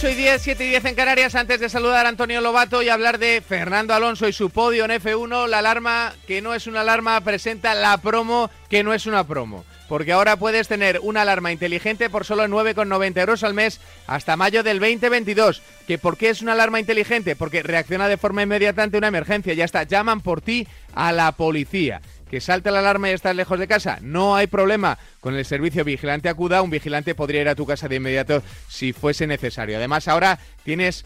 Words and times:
8 0.00 0.08
y 0.08 0.14
10, 0.14 0.40
7 0.40 0.64
y 0.64 0.68
10 0.68 0.84
en 0.86 0.94
Canarias. 0.94 1.34
Antes 1.34 1.60
de 1.60 1.68
saludar 1.68 2.06
a 2.06 2.08
Antonio 2.08 2.40
Lobato 2.40 2.80
y 2.80 2.88
hablar 2.88 3.18
de 3.18 3.42
Fernando 3.46 3.92
Alonso 3.92 4.26
y 4.26 4.32
su 4.32 4.48
podio 4.48 4.86
en 4.86 4.92
F1, 4.92 5.46
la 5.46 5.58
alarma 5.58 6.14
que 6.26 6.40
no 6.40 6.54
es 6.54 6.66
una 6.66 6.80
alarma 6.80 7.20
presenta 7.20 7.74
la 7.74 7.98
promo 7.98 8.48
que 8.70 8.82
no 8.82 8.94
es 8.94 9.04
una 9.04 9.24
promo. 9.24 9.66
Porque 9.90 10.12
ahora 10.12 10.38
puedes 10.38 10.68
tener 10.68 11.00
una 11.02 11.20
alarma 11.20 11.52
inteligente 11.52 12.08
por 12.08 12.24
solo 12.24 12.46
9,90 12.46 13.20
euros 13.20 13.44
al 13.44 13.52
mes 13.52 13.78
hasta 14.06 14.38
mayo 14.38 14.62
del 14.62 14.80
2022. 14.80 15.60
¿Que 15.86 15.98
¿Por 15.98 16.16
qué 16.16 16.30
es 16.30 16.40
una 16.40 16.52
alarma 16.52 16.80
inteligente? 16.80 17.36
Porque 17.36 17.62
reacciona 17.62 18.08
de 18.08 18.16
forma 18.16 18.42
inmediata 18.42 18.82
ante 18.82 18.96
una 18.96 19.08
emergencia. 19.08 19.52
Ya 19.52 19.66
está, 19.66 19.82
llaman 19.82 20.22
por 20.22 20.40
ti 20.40 20.66
a 20.94 21.12
la 21.12 21.32
policía 21.32 22.00
que 22.30 22.40
salte 22.40 22.70
la 22.70 22.78
alarma 22.78 23.10
y 23.10 23.12
estás 23.12 23.34
lejos 23.34 23.58
de 23.58 23.66
casa, 23.66 23.98
no 24.02 24.36
hay 24.36 24.46
problema. 24.46 24.98
Con 25.18 25.34
el 25.34 25.44
servicio 25.44 25.84
Vigilante 25.84 26.28
Acuda, 26.28 26.62
un 26.62 26.70
vigilante 26.70 27.16
podría 27.16 27.40
ir 27.40 27.48
a 27.48 27.56
tu 27.56 27.66
casa 27.66 27.88
de 27.88 27.96
inmediato 27.96 28.42
si 28.68 28.92
fuese 28.92 29.26
necesario. 29.26 29.76
Además, 29.76 30.06
ahora 30.06 30.38
tienes 30.64 31.04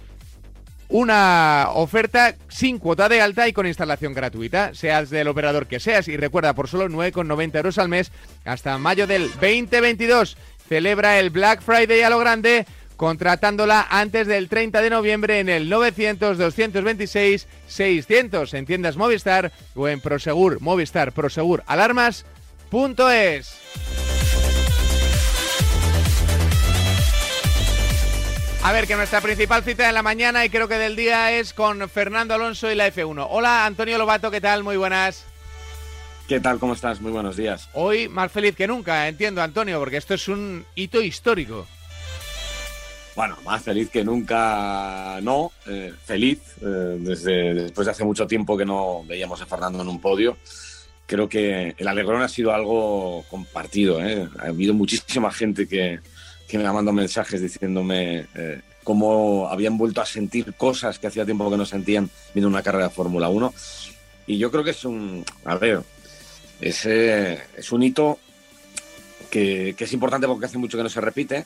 una 0.90 1.68
oferta 1.72 2.34
sin 2.48 2.78
cuota 2.78 3.08
de 3.08 3.22
alta 3.22 3.48
y 3.48 3.54
con 3.54 3.66
instalación 3.66 4.12
gratuita, 4.12 4.74
seas 4.74 5.08
del 5.08 5.28
operador 5.28 5.66
que 5.66 5.80
seas. 5.80 6.08
Y 6.08 6.16
recuerda, 6.18 6.52
por 6.52 6.68
solo 6.68 6.88
9,90 6.88 7.56
euros 7.56 7.78
al 7.78 7.88
mes 7.88 8.12
hasta 8.44 8.76
mayo 8.76 9.06
del 9.06 9.30
2022. 9.30 10.36
Celebra 10.68 11.18
el 11.18 11.30
Black 11.30 11.62
Friday 11.62 12.02
a 12.02 12.10
lo 12.10 12.18
grande 12.18 12.66
contratándola 12.96 13.86
antes 13.90 14.26
del 14.26 14.48
30 14.48 14.80
de 14.82 14.90
noviembre 14.90 15.38
en 15.40 15.48
el 15.48 15.70
900-226-600 15.70 18.54
en 18.54 18.66
tiendas 18.66 18.96
Movistar 18.96 19.52
o 19.74 19.86
en 19.88 20.00
Prosegur, 20.00 20.60
Movistar, 20.60 21.12
Prosegur, 21.12 21.62
Alarmas.es. 21.66 23.54
A 28.62 28.72
ver, 28.72 28.86
que 28.86 28.96
nuestra 28.96 29.20
principal 29.20 29.62
cita 29.62 29.86
de 29.86 29.92
la 29.92 30.02
mañana 30.02 30.42
y 30.42 30.48
creo 30.48 30.68
que 30.68 30.78
del 30.78 30.96
día 30.96 31.32
es 31.32 31.52
con 31.52 31.86
Fernando 31.90 32.32
Alonso 32.32 32.72
y 32.72 32.74
la 32.74 32.88
F1. 32.88 33.26
Hola, 33.28 33.66
Antonio 33.66 33.98
Lobato, 33.98 34.30
¿qué 34.30 34.40
tal? 34.40 34.64
Muy 34.64 34.78
buenas. 34.78 35.26
¿Qué 36.26 36.40
tal? 36.40 36.58
¿Cómo 36.58 36.72
estás? 36.72 37.02
Muy 37.02 37.12
buenos 37.12 37.36
días. 37.36 37.68
Hoy 37.74 38.08
más 38.08 38.32
feliz 38.32 38.56
que 38.56 38.66
nunca, 38.66 39.06
entiendo, 39.06 39.42
Antonio, 39.42 39.78
porque 39.78 39.98
esto 39.98 40.14
es 40.14 40.28
un 40.28 40.64
hito 40.74 41.02
histórico. 41.02 41.66
Bueno, 43.16 43.38
más 43.44 43.62
feliz 43.62 43.90
que 43.90 44.02
nunca, 44.02 45.20
no. 45.22 45.52
Eh, 45.66 45.92
feliz, 46.04 46.40
eh, 46.60 46.96
desde 46.98 47.54
después 47.54 47.84
de 47.84 47.92
hace 47.92 48.04
mucho 48.04 48.26
tiempo 48.26 48.56
que 48.56 48.64
no 48.64 49.04
veíamos 49.04 49.40
a 49.40 49.46
Fernando 49.46 49.82
en 49.82 49.88
un 49.88 50.00
podio. 50.00 50.36
Creo 51.06 51.28
que 51.28 51.74
el 51.78 51.88
alegrón 51.88 52.22
ha 52.22 52.28
sido 52.28 52.52
algo 52.52 53.24
compartido. 53.30 54.04
¿eh? 54.04 54.28
Ha 54.40 54.48
habido 54.48 54.74
muchísima 54.74 55.30
gente 55.30 55.68
que, 55.68 56.00
que 56.48 56.58
me 56.58 56.66
ha 56.66 56.72
mandado 56.72 56.94
mensajes 56.94 57.40
diciéndome 57.40 58.26
cómo 58.82 59.48
habían 59.48 59.78
vuelto 59.78 60.00
a 60.00 60.06
sentir 60.06 60.54
cosas 60.54 60.98
que 60.98 61.06
hacía 61.06 61.24
tiempo 61.24 61.50
que 61.50 61.56
no 61.56 61.66
sentían 61.66 62.10
viendo 62.34 62.48
una 62.48 62.62
carrera 62.62 62.88
de 62.88 62.94
Fórmula 62.94 63.28
1. 63.28 63.54
Y 64.26 64.38
yo 64.38 64.50
creo 64.50 64.64
que 64.64 64.70
es 64.70 64.84
un, 64.84 65.24
a 65.44 65.56
ver, 65.56 65.82
es, 66.60 66.84
es 66.86 67.70
un 67.70 67.82
hito 67.82 68.18
que, 69.30 69.74
que 69.76 69.84
es 69.84 69.92
importante 69.92 70.26
porque 70.26 70.46
hace 70.46 70.58
mucho 70.58 70.76
que 70.76 70.82
no 70.82 70.88
se 70.88 71.00
repite 71.00 71.44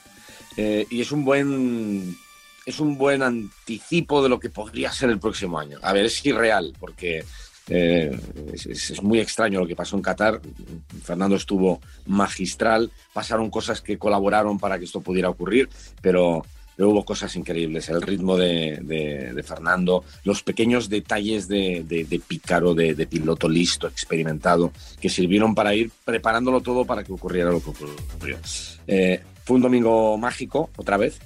eh, 0.60 0.88
y 0.90 1.00
es 1.00 1.12
un 1.12 1.24
buen 1.24 2.18
es 2.66 2.80
un 2.80 2.98
buen 2.98 3.22
anticipo 3.22 4.20
de 4.20 4.28
lo 4.28 4.40
que 4.40 4.50
podría 4.50 4.92
ser 4.92 5.08
el 5.08 5.20
próximo 5.20 5.58
año. 5.58 5.78
A 5.82 5.92
ver, 5.92 6.06
es 6.06 6.26
irreal, 6.26 6.74
porque 6.80 7.24
eh, 7.68 8.18
es, 8.52 9.02
muy 9.02 9.20
extraño 9.20 9.60
lo 9.60 9.66
que 9.68 9.76
pasó 9.76 9.96
en 9.96 10.02
Qatar. 10.02 10.40
Fernando 11.02 11.36
estuvo 11.36 11.80
magistral, 12.06 12.90
pasaron 13.12 13.50
cosas 13.50 13.80
que 13.80 13.98
colaboraron 13.98 14.58
para 14.58 14.78
que 14.78 14.84
esto 14.84 15.00
pudiera 15.00 15.30
ocurrir, 15.30 15.68
pero, 16.02 16.44
hubo 16.86 17.04
cosas 17.04 17.34
increíbles. 17.36 17.88
El 17.88 18.02
ritmo 18.02 18.36
de, 18.36 19.42
Fernando, 19.46 20.04
los 20.24 20.42
pequeños 20.42 20.88
detalles 20.88 21.48
de, 21.48 21.84
de 21.84 22.20
pícaro, 22.20 22.74
de, 22.74 23.06
piloto 23.06 23.48
listo, 23.48 23.86
experimentado, 23.88 24.72
que 25.00 25.08
sirvieron 25.08 25.54
para 25.54 25.74
ir 25.74 25.90
preparándolo 26.04 26.60
todo 26.60 26.84
para 26.84 27.02
que 27.04 27.12
ocurriera 27.12 27.50
lo 27.50 27.62
que 27.62 27.70
ocurrió. 27.70 28.38
Eh, 28.86 29.20
fue 29.44 29.56
un 29.56 29.62
domingo 29.62 30.16
mágico, 30.18 30.70
otra 30.76 30.96
vez, 30.96 31.20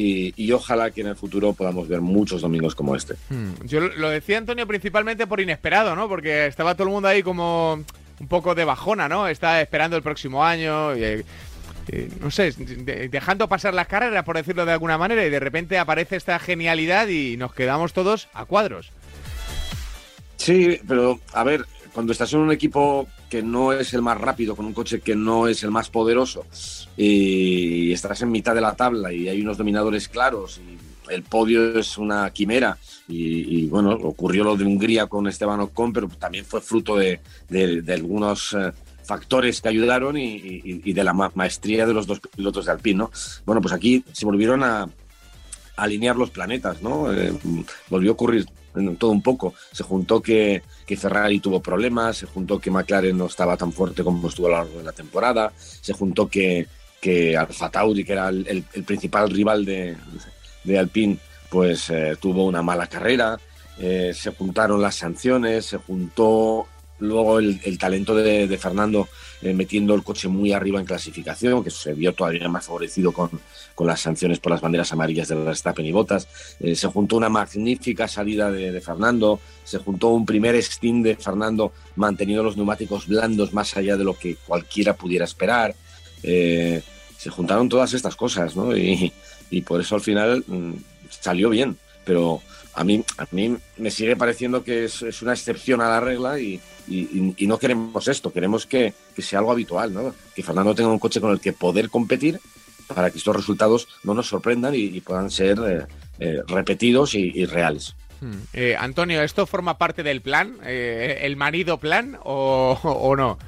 y, 0.00 0.52
ojalá 0.52 0.92
que 0.92 1.00
en 1.00 1.08
el 1.08 1.16
futuro 1.16 1.52
podamos 1.54 1.88
ver 1.88 2.00
muchos 2.00 2.40
domingos 2.40 2.76
como 2.76 2.94
este. 2.94 3.14
Hmm. 3.30 3.54
Yo 3.64 3.80
lo 3.80 4.08
decía 4.10 4.38
Antonio 4.38 4.64
principalmente 4.66 5.26
por 5.26 5.40
inesperado, 5.40 5.96
¿no? 5.96 6.08
Porque 6.08 6.46
estaba 6.46 6.74
todo 6.74 6.84
el 6.86 6.92
mundo 6.94 7.08
ahí 7.08 7.22
como 7.24 7.84
un 8.20 8.28
poco 8.28 8.54
de 8.54 8.64
bajona, 8.64 9.08
¿no? 9.08 9.26
Está 9.26 9.60
esperando 9.60 9.96
el 9.96 10.02
próximo 10.04 10.44
año. 10.44 10.96
Y, 10.96 11.24
no 12.20 12.30
sé, 12.30 12.52
dejando 13.10 13.48
pasar 13.48 13.74
las 13.74 13.86
carreras, 13.86 14.24
por 14.24 14.36
decirlo 14.36 14.66
de 14.66 14.72
alguna 14.72 14.98
manera, 14.98 15.24
y 15.24 15.30
de 15.30 15.40
repente 15.40 15.78
aparece 15.78 16.16
esta 16.16 16.38
genialidad 16.38 17.08
y 17.08 17.36
nos 17.36 17.54
quedamos 17.54 17.92
todos 17.92 18.28
a 18.34 18.44
cuadros. 18.44 18.90
Sí, 20.36 20.80
pero 20.86 21.20
a 21.32 21.44
ver, 21.44 21.64
cuando 21.92 22.12
estás 22.12 22.32
en 22.32 22.40
un 22.40 22.52
equipo 22.52 23.08
que 23.28 23.42
no 23.42 23.72
es 23.72 23.92
el 23.92 24.02
más 24.02 24.18
rápido, 24.18 24.56
con 24.56 24.66
un 24.66 24.72
coche 24.72 25.00
que 25.00 25.16
no 25.16 25.48
es 25.48 25.62
el 25.62 25.70
más 25.70 25.90
poderoso, 25.90 26.46
y 26.96 27.92
estás 27.92 28.22
en 28.22 28.30
mitad 28.30 28.54
de 28.54 28.60
la 28.60 28.74
tabla 28.74 29.12
y 29.12 29.28
hay 29.28 29.40
unos 29.40 29.58
dominadores 29.58 30.08
claros, 30.08 30.58
y 30.58 31.12
el 31.12 31.22
podio 31.22 31.78
es 31.78 31.98
una 31.98 32.30
quimera, 32.30 32.78
y, 33.08 33.66
bueno, 33.66 33.92
ocurrió 33.92 34.44
lo 34.44 34.56
de 34.56 34.64
Hungría 34.64 35.06
con 35.06 35.26
Esteban 35.26 35.60
Ocon, 35.60 35.92
pero 35.92 36.08
también 36.08 36.44
fue 36.44 36.60
fruto 36.60 36.96
de, 36.96 37.20
algunos 37.88 38.52
eh, 38.52 38.72
factores 39.08 39.62
que 39.62 39.70
ayudaron 39.70 40.18
y, 40.18 40.92
de 40.92 41.04
la 41.04 41.14
maestría 41.14 41.86
de 41.86 41.94
los 41.94 42.06
dos 42.06 42.20
pilotos 42.20 42.66
de 42.66 42.72
Alpine, 42.72 43.06
Bueno, 43.46 43.62
pues 43.62 43.72
aquí 43.72 44.04
se 44.12 44.26
volvieron 44.26 44.62
a, 44.62 44.86
alinear 45.76 46.16
los 46.16 46.30
planetas, 46.30 46.82
¿no? 46.82 47.12
Eh, 47.12 47.32
volvió 47.88 48.10
a 48.10 48.14
ocurrir 48.14 48.46
todo 48.98 49.10
un 49.10 49.22
poco. 49.22 49.54
Se 49.72 49.82
juntó 49.82 50.20
que, 50.20 50.62
que, 50.86 50.96
Ferrari 50.96 51.40
tuvo 51.40 51.62
problemas, 51.62 52.18
se 52.18 52.26
juntó 52.26 52.58
que 52.60 52.70
McLaren 52.70 53.16
no 53.16 53.26
estaba 53.26 53.56
tan 53.56 53.72
fuerte 53.72 54.04
como 54.04 54.28
estuvo 54.28 54.48
a 54.48 54.50
lo 54.50 54.56
largo 54.56 54.78
de 54.78 54.84
la 54.84 54.92
temporada, 54.92 55.52
se 55.56 55.92
juntó 55.92 56.28
que, 56.28 56.66
que 57.00 57.36
Alfa 57.36 57.70
Tauri, 57.70 58.04
que 58.04 58.12
era 58.12 58.28
el, 58.28 58.64
principal 58.84 59.30
rival 59.30 59.64
de, 59.64 59.96
de 60.64 60.78
Alpine, 60.78 61.18
pues 61.48 61.88
eh, 61.90 62.16
tuvo 62.20 62.44
una 62.44 62.62
mala 62.62 62.88
carrera, 62.88 63.38
eh, 63.78 64.12
se 64.14 64.32
juntaron 64.32 64.82
las 64.82 64.96
sanciones, 64.96 65.66
se 65.66 65.78
juntó 65.78 66.66
luego 67.00 67.38
el, 67.38 67.78
talento 67.78 68.14
de, 68.14 68.58
Fernando 68.58 69.08
eh, 69.42 69.54
metiendo 69.54 69.94
el 69.94 70.02
coche 70.02 70.28
muy 70.28 70.52
arriba 70.52 70.80
en 70.80 70.86
clasificación, 70.86 71.62
que 71.62 71.70
se 71.70 71.94
vio 71.94 72.12
todavía 72.12 72.48
más 72.48 72.66
favorecido 72.66 73.12
con, 73.12 73.30
con 73.78 73.86
las 73.86 74.00
sanciones 74.00 74.40
por 74.40 74.50
las 74.50 74.60
banderas 74.60 74.92
amarillas 74.92 75.28
de 75.28 75.36
Verstappen 75.36 75.86
y 75.86 75.92
Botas. 75.92 76.26
Eh, 76.58 76.74
se 76.74 76.88
juntó 76.88 77.16
una 77.16 77.28
magnífica 77.28 78.08
salida 78.08 78.50
de, 78.50 78.80
Fernando, 78.80 79.38
se 79.62 79.78
juntó 79.78 80.08
un 80.08 80.26
primer 80.26 80.60
stint 80.60 81.04
de 81.04 81.14
Fernando 81.14 81.72
manteniendo 81.94 82.42
los 82.42 82.56
neumáticos 82.56 83.06
blandos 83.06 83.52
más 83.52 83.76
allá 83.76 83.96
de 83.96 84.02
lo 84.02 84.18
que 84.18 84.34
cualquiera 84.34 84.94
pudiera 84.94 85.24
esperar. 85.24 85.76
Eh, 86.24 86.82
se 87.16 87.30
juntaron 87.30 87.68
todas 87.68 87.94
estas 87.94 88.16
cosas, 88.16 88.56
¿no? 88.56 88.76
Y, 88.76 89.12
por 89.64 89.80
eso 89.80 89.94
al 89.94 90.00
final 90.00 90.42
mm, 90.44 90.72
salió 91.08 91.48
bien. 91.48 91.76
Pero 92.04 92.42
a 92.78 92.84
mí, 92.84 93.04
a 93.16 93.26
mí 93.32 93.56
me 93.76 93.90
sigue 93.90 94.14
pareciendo 94.14 94.62
que 94.62 94.84
es, 94.84 95.02
una 95.20 95.32
excepción 95.32 95.80
a 95.80 95.88
la 95.88 95.98
regla 96.00 96.38
y, 96.38 96.60
no 97.40 97.58
queremos 97.58 98.06
esto, 98.06 98.32
queremos 98.32 98.66
que, 98.66 98.94
sea 99.18 99.40
algo 99.40 99.50
habitual, 99.50 99.92
¿no? 99.92 100.14
que 100.34 100.44
Fernando 100.44 100.76
tenga 100.76 100.90
un 100.90 101.00
coche 101.00 101.20
con 101.20 101.32
el 101.32 101.40
que 101.40 101.52
poder 101.52 101.90
competir 101.90 102.40
para 102.86 103.10
que 103.10 103.18
estos 103.18 103.34
resultados 103.34 103.88
no 104.04 104.14
nos 104.14 104.28
sorprendan 104.28 104.74
y, 104.76 105.00
puedan 105.00 105.28
ser 105.28 105.58
eh, 105.58 105.86
eh, 106.20 106.42
repetidos 106.46 107.14
y, 107.14 107.44
reales. 107.46 107.96
Hmm. 108.20 108.38
Eh, 108.52 108.76
Antonio, 108.78 109.22
¿esto 109.22 109.44
forma 109.44 109.76
parte 109.76 110.04
del 110.04 110.22
plan? 110.22 110.58
¿El 110.64 111.36
marido 111.36 111.78
plan 111.78 112.16
o, 112.22 113.14
no? 113.16 113.38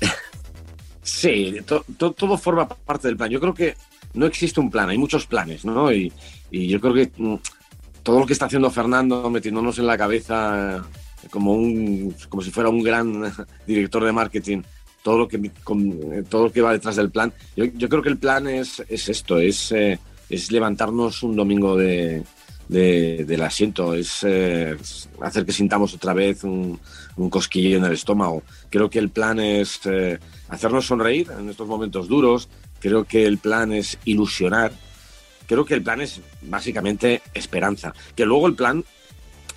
sí, 1.02 1.56
todo 1.66 2.38
forma 2.38 2.68
parte 2.68 3.08
del 3.08 3.16
plan. 3.16 3.28
Yo 3.28 3.40
creo 3.40 3.54
que 3.54 3.74
no 4.14 4.26
existe 4.26 4.60
un 4.60 4.70
plan, 4.70 4.88
hay 4.88 4.98
muchos 4.98 5.26
planes, 5.26 5.64
¿no? 5.64 5.92
Y, 5.92 6.12
yo 6.50 6.80
creo 6.80 6.94
que 6.94 7.10
mm, 7.16 7.36
todo 8.08 8.20
lo 8.20 8.26
que 8.26 8.32
está 8.32 8.46
haciendo 8.46 8.70
Fernando, 8.70 9.28
metiéndonos 9.28 9.78
en 9.78 9.86
la 9.86 9.98
cabeza 9.98 10.82
como, 11.28 11.52
un, 11.52 12.14
como 12.30 12.42
si 12.42 12.50
fuera 12.50 12.70
un 12.70 12.82
gran 12.82 13.30
director 13.66 14.02
de 14.02 14.12
marketing, 14.12 14.62
todo 15.02 15.18
lo 15.18 15.28
que, 15.28 15.50
todo 16.30 16.44
lo 16.44 16.50
que 16.50 16.62
va 16.62 16.72
detrás 16.72 16.96
del 16.96 17.10
plan. 17.10 17.34
Yo, 17.54 17.86
creo 17.90 18.00
que 18.00 18.08
el 18.08 18.16
plan 18.16 18.48
es, 18.48 18.82
es 18.88 19.10
esto, 19.10 19.38
es, 19.38 19.72
eh, 19.72 19.98
es 20.30 20.50
levantarnos 20.50 21.22
un 21.22 21.36
domingo 21.36 21.76
de, 21.76 22.24
del 22.66 23.42
asiento, 23.42 23.92
es 23.92 24.20
eh, 24.22 24.74
hacer 25.20 25.44
que 25.44 25.52
sintamos 25.52 25.92
otra 25.92 26.14
vez 26.14 26.44
un, 26.44 26.80
un, 27.18 27.28
cosquilleo 27.28 27.76
en 27.76 27.84
el 27.84 27.92
estómago. 27.92 28.42
Creo 28.70 28.88
que 28.88 29.00
el 29.00 29.10
plan 29.10 29.38
es 29.38 29.80
eh, 29.84 30.18
hacernos 30.48 30.86
sonreír 30.86 31.30
en 31.38 31.50
estos 31.50 31.68
momentos 31.68 32.08
duros, 32.08 32.48
creo 32.80 33.04
que 33.04 33.26
el 33.26 33.36
plan 33.36 33.70
es 33.74 33.98
ilusionar 34.06 34.72
creo 35.48 35.64
que 35.64 35.74
el 35.74 35.82
plan 35.82 36.00
es 36.00 36.20
básicamente 36.42 37.22
esperanza. 37.34 37.92
Que 38.14 38.26
luego 38.26 38.46
el 38.46 38.54
plan, 38.54 38.84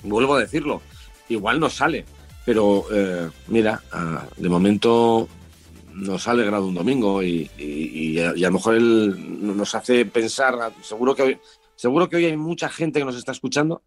vuelvo 0.02 0.36
a 0.36 0.40
decirlo, 0.40 0.82
igual 1.30 1.60
no 1.60 1.70
sale, 1.70 2.06
pero 2.46 2.86
eh, 2.92 3.30
mira, 3.48 3.84
ah, 3.92 4.26
de 4.38 4.50
momento 4.50 5.28
nos 5.94 6.28
ha 6.28 6.32
alegrado 6.32 6.68
un 6.68 6.74
domingo 6.74 7.22
y, 7.22 8.18
a 8.20 8.34
lo 8.34 8.52
mejor 8.52 8.76
él 8.76 9.56
nos 9.58 9.76
hace 9.76 10.06
pensar, 10.06 10.74
seguro 10.82 11.14
que 11.14 11.40
seguro 11.76 12.08
que 12.08 12.16
hoy 12.16 12.26
hay 12.26 12.38
mucha 12.38 12.70
gente 12.70 13.00
que 13.00 13.06
nos 13.06 13.18
está 13.18 13.34
escuchando 13.34 13.82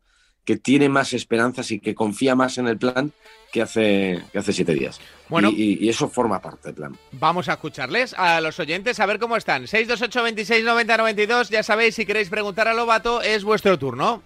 que 0.44 0.56
tiene 0.56 0.88
más 0.88 1.12
esperanzas 1.12 1.70
y 1.70 1.80
que 1.80 1.94
confía 1.94 2.34
más 2.34 2.58
en 2.58 2.68
el 2.68 2.78
plan 2.78 3.12
que 3.52 3.62
hace, 3.62 4.22
que 4.32 4.38
hace 4.38 4.52
siete 4.52 4.74
días. 4.74 5.00
Bueno, 5.28 5.50
y, 5.50 5.88
eso 5.88 6.08
forma 6.08 6.40
parte 6.40 6.68
del 6.68 6.74
plan. 6.74 6.98
Vamos 7.12 7.48
a 7.48 7.54
escucharles 7.54 8.14
a 8.14 8.40
los 8.40 8.58
oyentes 8.60 9.00
a 9.00 9.06
ver 9.06 9.18
cómo 9.18 9.36
están. 9.36 9.66
628 9.66 10.22
26 10.22 10.64
90 10.64 10.96
92, 10.96 11.50
ya 11.50 11.62
sabéis, 11.62 11.94
si 11.94 12.04
queréis 12.04 12.28
preguntar 12.28 12.68
a 12.68 12.74
Lobato, 12.74 13.22
es 13.22 13.44
vuestro 13.44 13.78
turno. 13.78 14.22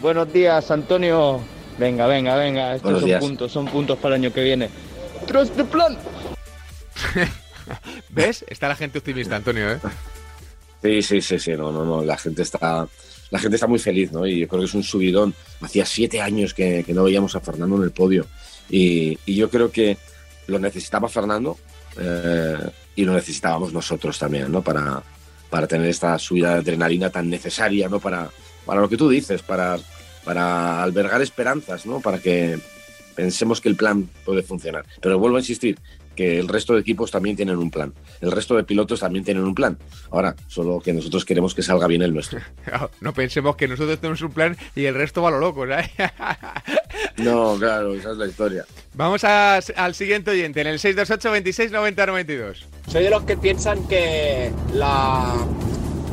Buenos 0.00 0.32
días, 0.32 0.70
Antonio. 0.70 1.40
Venga, 1.78 2.06
venga, 2.06 2.36
venga. 2.36 2.74
Estos 2.74 3.00
son 3.00 3.18
puntos, 3.18 3.52
son 3.52 3.66
puntos 3.66 3.98
para 3.98 4.14
el 4.14 4.22
año 4.22 4.32
que 4.32 4.42
viene. 4.42 4.70
¡Trust 5.26 5.56
the 5.56 5.64
plan! 5.64 5.98
¿Ves? 8.10 8.44
Está 8.48 8.68
la 8.68 8.76
gente 8.76 8.98
optimista, 8.98 9.36
Antonio, 9.36 9.72
¿eh? 9.72 9.78
Sí, 10.82 11.02
sí, 11.02 11.20
sí, 11.20 11.38
sí. 11.38 11.52
No, 11.52 11.70
no, 11.70 11.84
no. 11.84 12.02
La 12.02 12.16
gente 12.16 12.42
está 12.42 12.86
la 13.32 13.38
gente 13.38 13.56
está 13.56 13.66
muy 13.66 13.78
feliz, 13.78 14.12
¿no? 14.12 14.26
Y 14.26 14.40
yo 14.40 14.46
creo 14.46 14.60
que 14.60 14.66
es 14.66 14.74
un 14.74 14.82
subidón. 14.82 15.34
Hacía 15.62 15.86
siete 15.86 16.20
años 16.20 16.52
que, 16.52 16.84
no 16.88 17.04
veíamos 17.04 17.34
a 17.34 17.40
Fernando 17.40 17.76
en 17.76 17.84
el 17.84 17.90
podio. 17.90 18.26
Y, 18.68 19.18
yo 19.26 19.48
creo 19.48 19.72
que 19.72 19.96
lo 20.48 20.58
necesitaba 20.58 21.08
Fernando 21.08 21.56
eh, 21.98 22.58
y 22.94 23.06
lo 23.06 23.14
necesitábamos 23.14 23.72
nosotros 23.72 24.18
también, 24.18 24.52
¿no? 24.52 24.60
Para, 24.60 25.02
para 25.48 25.66
tener 25.66 25.88
esta 25.88 26.18
subida 26.18 26.52
de 26.52 26.58
adrenalina 26.58 27.08
tan 27.08 27.30
necesaria, 27.30 27.88
¿no? 27.88 28.00
Para, 28.00 28.28
para 28.66 28.82
lo 28.82 28.88
que 28.90 28.98
tú 28.98 29.08
dices, 29.08 29.40
para, 29.40 29.78
para 30.24 30.82
albergar 30.82 31.22
esperanzas, 31.22 31.86
¿no? 31.86 32.00
Para 32.00 32.18
que 32.18 32.58
pensemos 33.14 33.62
que 33.62 33.70
el 33.70 33.76
plan 33.76 34.10
puede 34.26 34.42
funcionar. 34.42 34.84
Pero 35.00 35.18
vuelvo 35.18 35.38
a 35.38 35.40
insistir, 35.40 35.78
que 36.14 36.38
el 36.38 36.48
resto 36.48 36.74
de 36.74 36.80
equipos 36.80 37.10
también 37.10 37.36
tienen 37.36 37.56
un 37.56 37.70
plan. 37.70 37.92
El 38.20 38.32
resto 38.32 38.56
de 38.56 38.64
pilotos 38.64 39.00
también 39.00 39.24
tienen 39.24 39.44
un 39.44 39.54
plan. 39.54 39.78
Ahora, 40.10 40.34
solo 40.46 40.80
que 40.80 40.92
nosotros 40.92 41.24
queremos 41.24 41.54
que 41.54 41.62
salga 41.62 41.86
bien 41.86 42.02
el 42.02 42.12
nuestro. 42.14 42.40
No 43.00 43.12
pensemos 43.12 43.56
que 43.56 43.66
nosotros 43.68 43.98
tenemos 43.98 44.22
un 44.22 44.30
plan 44.30 44.56
y 44.74 44.84
el 44.84 44.94
resto 44.94 45.22
va 45.22 45.28
a 45.28 45.32
lo 45.32 45.40
loco, 45.40 45.66
¿sabes? 45.66 45.90
No, 47.16 47.56
claro, 47.58 47.94
esa 47.94 48.12
es 48.12 48.16
la 48.16 48.26
historia. 48.26 48.64
Vamos 48.94 49.24
al 49.24 49.94
siguiente 49.94 50.30
oyente, 50.30 50.60
en 50.60 50.66
el 50.66 50.78
628 50.78 51.30
26 51.30 51.72
90 51.72 52.06
92. 52.06 52.66
Soy 52.86 53.04
de 53.04 53.10
los 53.10 53.22
que 53.24 53.36
piensan 53.36 53.86
que 53.88 54.50
la, 54.74 55.34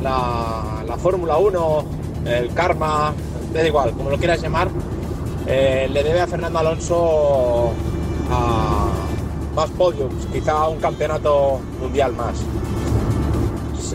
la, 0.02 0.84
la 0.86 0.96
Fórmula 0.98 1.36
1, 1.36 1.84
el 2.26 2.52
karma, 2.54 3.14
da 3.52 3.66
igual, 3.66 3.92
como 3.92 4.10
lo 4.10 4.18
quieras 4.18 4.42
llamar, 4.42 4.68
eh, 5.46 5.88
le 5.90 6.02
debe 6.02 6.20
a 6.20 6.26
Fernando 6.26 6.58
Alonso 6.58 7.72
a 8.30 8.89
más 9.54 9.70
podiums, 9.70 10.26
quizá 10.32 10.68
un 10.68 10.78
campeonato 10.78 11.60
mundial 11.80 12.12
más. 12.14 12.44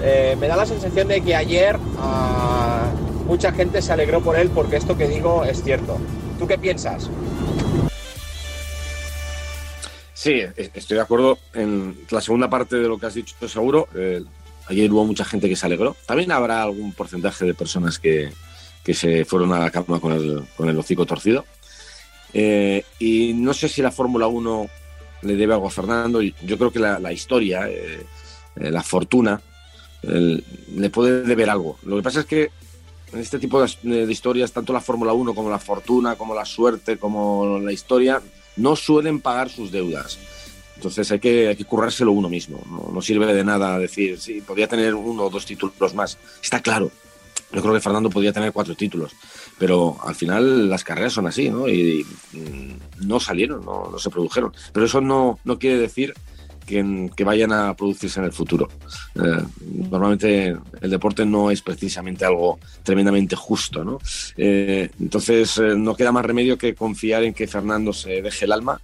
Eh, 0.01 0.35
me 0.39 0.47
da 0.47 0.55
la 0.55 0.65
sensación 0.65 1.07
de 1.07 1.21
que 1.21 1.35
ayer 1.35 1.77
ah, 1.97 2.91
mucha 3.27 3.51
gente 3.51 3.81
se 3.81 3.93
alegró 3.93 4.21
por 4.21 4.37
él 4.37 4.49
porque 4.49 4.75
esto 4.75 4.97
que 4.97 5.07
digo 5.07 5.43
es 5.43 5.63
cierto. 5.63 5.97
¿Tú 6.37 6.47
qué 6.47 6.57
piensas? 6.57 7.09
Sí, 10.13 10.41
estoy 10.73 10.95
de 10.95 11.03
acuerdo 11.03 11.37
en 11.53 11.97
la 12.09 12.19
segunda 12.19 12.49
parte 12.49 12.77
de 12.77 12.87
lo 12.87 12.97
que 12.97 13.05
has 13.05 13.13
dicho, 13.13 13.35
seguro. 13.47 13.87
Eh, 13.95 14.23
ayer 14.67 14.91
hubo 14.91 15.05
mucha 15.05 15.23
gente 15.23 15.47
que 15.47 15.55
se 15.55 15.65
alegró. 15.65 15.95
También 16.05 16.31
habrá 16.31 16.63
algún 16.63 16.93
porcentaje 16.93 17.45
de 17.45 17.53
personas 17.53 17.99
que, 17.99 18.31
que 18.83 18.93
se 18.93 19.25
fueron 19.25 19.53
a 19.53 19.59
la 19.59 19.71
cama 19.71 19.99
con 19.99 20.11
el, 20.13 20.79
hocico 20.79 21.05
torcido. 21.05 21.45
Eh, 22.33 22.83
y 22.99 23.33
no 23.33 23.53
sé 23.53 23.69
si 23.69 23.81
la 23.81 23.91
Fórmula 23.91 24.27
1 24.27 24.67
le 25.25 25.35
debe 25.35 25.53
algo 25.53 25.67
a 25.67 25.71
Fernando. 25.71 26.21
Yo 26.21 26.57
creo 26.57 26.71
que 26.71 26.79
la, 26.79 27.13
historia, 27.13 27.67
eh, 27.69 28.05
eh, 28.55 28.71
la 28.71 28.83
fortuna, 28.83 29.41
le 30.03 30.89
puede 30.91 31.23
deber 31.23 31.49
algo. 31.49 31.77
Lo 31.83 31.97
que 31.97 32.03
pasa 32.03 32.19
es 32.21 32.25
que 32.25 32.51
en 33.11 33.19
este 33.19 33.39
tipo 33.39 33.61
de, 33.61 34.11
historias, 34.11 34.51
tanto 34.51 34.73
la 34.73 34.81
Fórmula 34.81 35.13
1 35.13 35.33
como 35.33 35.49
la 35.49 35.59
fortuna, 35.59 36.15
como 36.15 36.35
la 36.35 36.45
suerte, 36.45 36.97
como 36.97 37.59
la 37.59 37.71
historia, 37.71 38.21
no 38.57 38.75
suelen 38.75 39.21
pagar 39.21 39.49
sus 39.49 39.71
deudas. 39.71 40.19
Entonces 40.75 41.09
hay 41.11 41.19
que, 41.19 41.47
hay 41.47 41.55
que 41.55 41.65
currárselo 41.65 42.11
uno 42.11 42.29
mismo. 42.29 42.61
No, 42.69 42.91
no 42.93 43.01
sirve 43.01 43.33
de 43.33 43.43
nada 43.43 43.79
decir, 43.79 44.19
sí, 44.19 44.41
podría 44.41 44.67
tener 44.67 44.93
uno 44.93 45.23
o 45.23 45.29
dos 45.29 45.45
títulos 45.45 45.93
más. 45.95 46.17
Está 46.43 46.61
claro. 46.61 46.91
Yo 47.55 47.61
creo 47.61 47.73
que 47.73 47.79
Fernando 47.79 48.09
podría 48.09 48.33
tener 48.33 48.51
cuatro 48.51 48.75
títulos 48.75 49.15
pero 49.57 49.97
al 50.03 50.15
final 50.15 50.69
las 50.69 50.83
carreras 50.83 51.13
son 51.13 51.27
así, 51.27 51.49
¿no? 51.49 51.67
Y, 51.67 52.05
no 53.01 53.19
salieron, 53.19 53.63
no, 53.63 53.97
se 53.97 54.09
produjeron. 54.09 54.53
Pero 54.73 54.85
eso 54.85 55.01
no, 55.01 55.39
no 55.43 55.59
quiere 55.59 55.77
decir 55.77 56.13
que, 56.65 57.09
que, 57.15 57.23
vayan 57.23 57.53
a 57.53 57.73
producirse 57.75 58.19
en 58.19 58.25
el 58.25 58.31
futuro. 58.31 58.67
Eh, 59.15 59.43
normalmente 59.61 60.57
el 60.81 60.89
deporte 60.89 61.25
no 61.25 61.51
es 61.51 61.61
precisamente 61.61 62.25
algo 62.25 62.59
tremendamente 62.83 63.35
justo, 63.35 63.83
¿no? 63.83 63.99
Eh, 64.35 64.89
entonces 64.99 65.57
eh, 65.57 65.75
no 65.75 65.95
queda 65.95 66.11
más 66.11 66.25
remedio 66.25 66.57
que 66.57 66.75
confiar 66.75 67.23
en 67.23 67.33
que 67.33 67.47
Fernando 67.47 67.93
se 67.93 68.21
deje 68.21 68.45
el 68.45 68.51
alma 68.51 68.81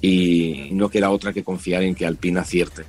y 0.00 0.70
no 0.72 0.88
queda 0.88 1.10
otra 1.10 1.32
que 1.32 1.44
confiar 1.44 1.82
en 1.82 1.94
que 1.94 2.06
Alpina 2.06 2.40
acierte. 2.40 2.84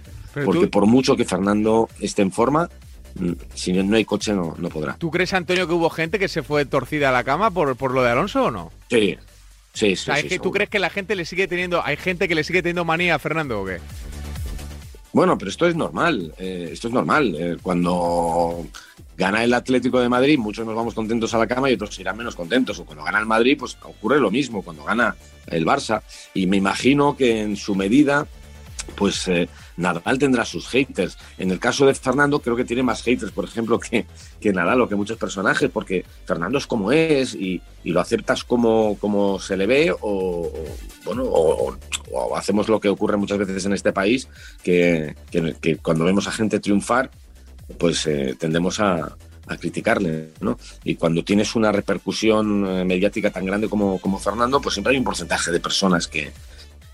Porque 0.45 0.67
por 0.67 0.85
mucho 0.85 1.17
que 1.17 1.25
Fernando 1.25 1.89
esté 1.99 2.21
en 2.21 2.31
forma, 2.31 2.69
si 3.53 3.73
no 3.73 3.95
hay 3.95 4.05
coche 4.05 4.33
no, 4.33 4.55
no 4.57 4.69
podrá. 4.69 4.95
¿Tú 4.97 5.11
crees, 5.11 5.33
Antonio, 5.33 5.67
que 5.67 5.73
hubo 5.73 5.89
gente 5.89 6.19
que 6.19 6.27
se 6.27 6.43
fue 6.43 6.65
torcida 6.65 7.09
a 7.09 7.11
la 7.11 7.23
cama 7.23 7.51
por, 7.51 7.75
por 7.75 7.91
lo 7.91 8.03
de 8.03 8.09
Alonso 8.09 8.45
o 8.45 8.51
no? 8.51 8.71
Sí, 8.89 9.17
sí, 9.73 9.95
sí. 9.95 10.39
¿Tú 10.39 10.51
crees 10.51 10.69
que 10.69 10.79
la 10.79 10.89
gente 10.89 11.15
le 11.15 11.25
sigue 11.25 11.47
teniendo, 11.47 11.83
hay 11.83 11.97
gente 11.97 12.27
que 12.27 12.35
le 12.35 12.43
sigue 12.43 12.61
teniendo 12.61 12.85
manía 12.85 13.15
a 13.15 13.19
Fernando 13.19 13.61
o 13.61 13.65
qué? 13.65 13.79
Bueno, 15.11 15.37
pero 15.37 15.49
esto 15.49 15.67
es 15.67 15.75
normal, 15.75 16.33
eh, 16.37 16.69
esto 16.71 16.87
es 16.87 16.93
normal. 16.93 17.35
Eh, 17.37 17.57
cuando 17.61 18.65
gana 19.17 19.43
el 19.43 19.53
Atlético 19.53 19.99
de 19.99 20.07
Madrid, 20.07 20.37
muchos 20.37 20.65
nos 20.65 20.75
vamos 20.75 20.93
contentos 20.93 21.33
a 21.33 21.39
la 21.39 21.47
cama 21.47 21.69
y 21.69 21.73
otros 21.73 21.97
irán 21.99 22.17
menos 22.17 22.35
contentos. 22.35 22.77
O 22.79 22.85
cuando 22.85 23.03
gana 23.03 23.19
el 23.19 23.25
Madrid, 23.25 23.57
pues 23.57 23.75
ocurre 23.81 24.19
lo 24.19 24.29
mismo, 24.29 24.61
cuando 24.61 24.83
gana 24.83 25.15
el 25.47 25.65
Barça. 25.65 26.03
Y 26.33 26.45
me 26.45 26.57
imagino 26.57 27.17
que 27.17 27.41
en 27.41 27.55
su 27.55 27.73
medida, 27.75 28.27
pues 28.89 29.27
eh, 29.27 29.49
Nadal 29.77 30.19
tendrá 30.19 30.45
sus 30.45 30.67
haters. 30.67 31.17
En 31.37 31.51
el 31.51 31.59
caso 31.59 31.85
de 31.85 31.93
Fernando, 31.93 32.39
creo 32.39 32.55
que 32.55 32.65
tiene 32.65 32.83
más 32.83 33.01
haters, 33.03 33.31
por 33.31 33.45
ejemplo, 33.45 33.79
que, 33.79 34.05
que 34.39 34.53
Nadal 34.53 34.81
o 34.81 34.89
que 34.89 34.95
muchos 34.95 35.17
personajes, 35.17 35.69
porque 35.69 36.05
Fernando 36.25 36.57
es 36.57 36.67
como 36.67 36.91
es 36.91 37.33
y, 37.35 37.61
lo 37.83 38.01
aceptas 38.01 38.43
como, 38.43 38.97
como 38.99 39.39
se 39.39 39.57
le 39.57 39.65
ve 39.65 39.95
o, 40.01 40.51
bueno, 41.05 41.23
o, 41.23 41.75
hacemos 42.35 42.67
lo 42.67 42.79
que 42.79 42.89
ocurre 42.89 43.17
muchas 43.17 43.37
veces 43.39 43.65
en 43.65 43.73
este 43.73 43.93
país, 43.93 44.27
que, 44.63 45.15
cuando 45.81 46.05
vemos 46.05 46.27
a 46.27 46.31
gente 46.31 46.59
triunfar, 46.59 47.09
pues 47.77 48.05
eh, 48.05 48.35
tendemos 48.37 48.79
a, 48.79 49.15
criticarle, 49.59 50.29
¿no? 50.41 50.59
Y 50.83 50.93
cuando 50.93 51.23
tienes 51.23 51.55
una 51.55 51.71
repercusión 51.71 52.67
eh, 52.67 52.85
mediática 52.85 53.31
tan 53.31 53.45
grande 53.47 53.67
como, 53.67 53.99
como 53.99 54.19
Fernando, 54.19 54.61
pues 54.61 54.75
siempre 54.75 54.93
hay 54.93 54.99
un 54.99 55.03
porcentaje 55.03 55.49
de 55.49 55.59
personas 55.59 56.07
que, 56.07 56.31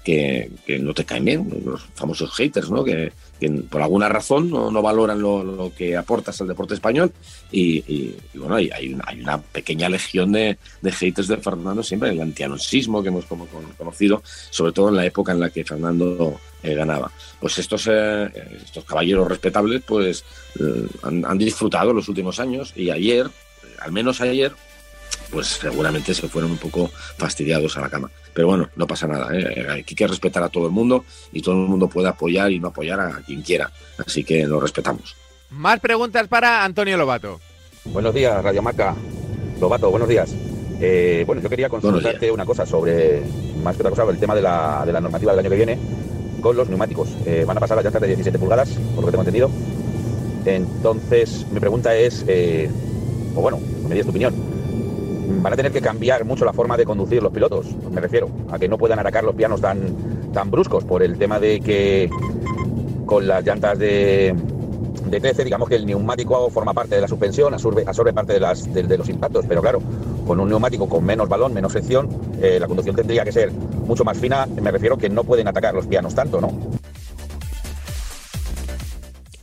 que, 0.05 0.79
no 0.79 0.93
te 0.93 1.03
caen 1.03 1.25
bien, 1.25 1.63
los 1.65 1.83
famosos 1.95 2.31
haters, 2.35 2.69
¿no? 2.69 2.83
que, 2.83 3.11
por 3.69 3.81
alguna 3.81 4.07
razón 4.07 4.49
no, 4.49 4.81
valoran 4.81 5.19
lo, 5.19 5.71
que 5.75 5.97
aportas 5.97 6.39
al 6.39 6.47
deporte 6.47 6.75
español. 6.75 7.11
Y, 7.51 8.13
bueno, 8.35 8.55
hay, 8.55 8.93
una, 8.93 9.41
pequeña 9.41 9.89
legión 9.89 10.31
de, 10.31 10.57
haters 10.83 11.27
de 11.27 11.37
Fernando 11.37 11.81
siempre, 11.81 12.11
el 12.11 12.21
antianonsismo 12.21 13.01
que 13.01 13.09
hemos 13.09 13.25
como, 13.25 13.47
conocido, 13.77 14.21
sobre 14.51 14.71
todo 14.71 14.89
en 14.89 14.95
la 14.95 15.05
época 15.05 15.31
en 15.31 15.39
la 15.39 15.49
que 15.49 15.65
Fernando 15.65 16.39
eh, 16.61 16.75
ganaba. 16.75 17.11
Pues 17.39 17.57
estos, 17.57 17.87
eh, 17.87 18.31
estos 18.63 18.85
caballeros 18.85 19.27
respetables 19.27 19.81
pues 19.85 20.23
eh, 20.59 20.87
han 21.03 21.37
disfrutado 21.37 21.93
los 21.93 22.07
últimos 22.07 22.39
años 22.39 22.73
y 22.75 22.91
ayer, 22.91 23.27
al 23.79 23.91
menos 23.91 24.21
ayer, 24.21 24.53
pues 25.31 25.47
seguramente 25.47 26.13
se 26.13 26.27
fueron 26.27 26.51
un 26.51 26.57
poco 26.57 26.89
fastidiados 27.17 27.77
a 27.77 27.81
la 27.81 27.89
cama. 27.89 28.09
Pero 28.33 28.47
bueno, 28.47 28.69
no 28.75 28.87
pasa 28.87 29.07
nada. 29.07 29.29
¿eh? 29.33 29.65
Hay 29.69 29.83
que 29.83 30.07
respetar 30.07 30.43
a 30.43 30.49
todo 30.49 30.65
el 30.65 30.71
mundo 30.71 31.05
y 31.31 31.41
todo 31.41 31.55
el 31.55 31.69
mundo 31.69 31.87
puede 31.87 32.07
apoyar 32.07 32.51
y 32.51 32.59
no 32.59 32.67
apoyar 32.67 32.99
a 32.99 33.21
quien 33.25 33.41
quiera. 33.41 33.71
Así 34.05 34.23
que 34.23 34.45
lo 34.45 34.59
respetamos. 34.59 35.15
Más 35.51 35.79
preguntas 35.79 36.27
para 36.27 36.63
Antonio 36.63 36.97
Lobato. 36.97 37.39
Buenos 37.85 38.13
días, 38.13 38.43
Radio 38.43 38.61
Maca. 38.61 38.95
Lobato, 39.59 39.89
buenos 39.89 40.09
días. 40.09 40.33
Eh, 40.81 41.23
bueno, 41.25 41.41
yo 41.41 41.49
quería 41.49 41.69
consultarte 41.69 42.29
una 42.31 42.45
cosa 42.45 42.65
sobre, 42.65 43.21
más 43.63 43.75
que 43.75 43.81
otra 43.81 43.91
cosa, 43.91 44.03
el 44.11 44.19
tema 44.19 44.35
de 44.35 44.41
la, 44.41 44.83
de 44.85 44.91
la 44.91 44.99
normativa 44.99 45.31
del 45.31 45.39
año 45.39 45.49
que 45.49 45.55
viene 45.55 45.79
con 46.41 46.57
los 46.57 46.67
neumáticos. 46.67 47.09
Eh, 47.25 47.45
van 47.47 47.57
a 47.57 47.59
pasar 47.61 47.77
las 47.77 47.85
llantas 47.85 48.01
de 48.01 48.07
17 48.09 48.37
pulgadas, 48.37 48.69
por 48.93 49.01
lo 49.01 49.05
que 49.05 49.11
tengo 49.11 49.21
entendido. 49.21 49.49
Entonces, 50.45 51.45
mi 51.51 51.59
pregunta 51.59 51.95
es, 51.95 52.25
o 53.35 53.41
bueno, 53.41 53.59
me 53.87 53.95
digas 53.95 54.05
tu 54.05 54.11
opinión, 54.11 54.54
van 55.27 55.53
a 55.53 55.55
tener 55.55 55.71
que 55.71 55.81
cambiar 55.81 56.25
mucho 56.25 56.45
la 56.45 56.53
forma 56.53 56.77
de 56.77 56.85
conducir 56.85 57.21
los 57.21 57.31
pilotos, 57.31 57.67
me 57.91 58.01
refiero, 58.01 58.29
a 58.51 58.59
que 58.59 58.67
no 58.67 58.77
puedan 58.77 58.99
atacar 58.99 59.23
los 59.23 59.35
pianos 59.35 59.61
tan, 59.61 60.31
tan 60.33 60.51
bruscos 60.51 60.83
por 60.83 61.03
el 61.03 61.17
tema 61.17 61.39
de 61.39 61.59
que 61.59 62.09
con 63.05 63.27
las 63.27 63.45
llantas 63.45 63.77
de, 63.77 64.35
de 65.09 65.19
13, 65.19 65.43
digamos 65.43 65.69
que 65.69 65.75
el 65.75 65.85
neumático 65.85 66.49
forma 66.49 66.73
parte 66.73 66.95
de 66.95 67.01
la 67.01 67.07
suspensión, 67.07 67.53
absorbe, 67.53 68.13
parte 68.13 68.33
de, 68.33 68.39
las, 68.39 68.73
de, 68.73 68.97
los 68.97 69.09
impactos, 69.09 69.45
pero 69.47 69.61
claro, 69.61 69.81
con 70.25 70.39
un 70.39 70.49
neumático 70.49 70.89
con 70.89 71.05
menos 71.05 71.29
balón, 71.29 71.53
menos 71.53 71.73
sección, 71.73 72.09
eh, 72.41 72.57
la 72.59 72.67
conducción 72.67 72.95
tendría 72.95 73.23
que 73.23 73.31
ser 73.31 73.51
mucho 73.51 74.03
más 74.03 74.17
fina, 74.17 74.45
me 74.45 74.71
refiero 74.71 74.97
que 74.97 75.09
no 75.09 75.23
pueden 75.23 75.47
atacar 75.47 75.73
los 75.73 75.85
pianos 75.85 76.15
tanto, 76.15 76.41
¿no? 76.41 76.51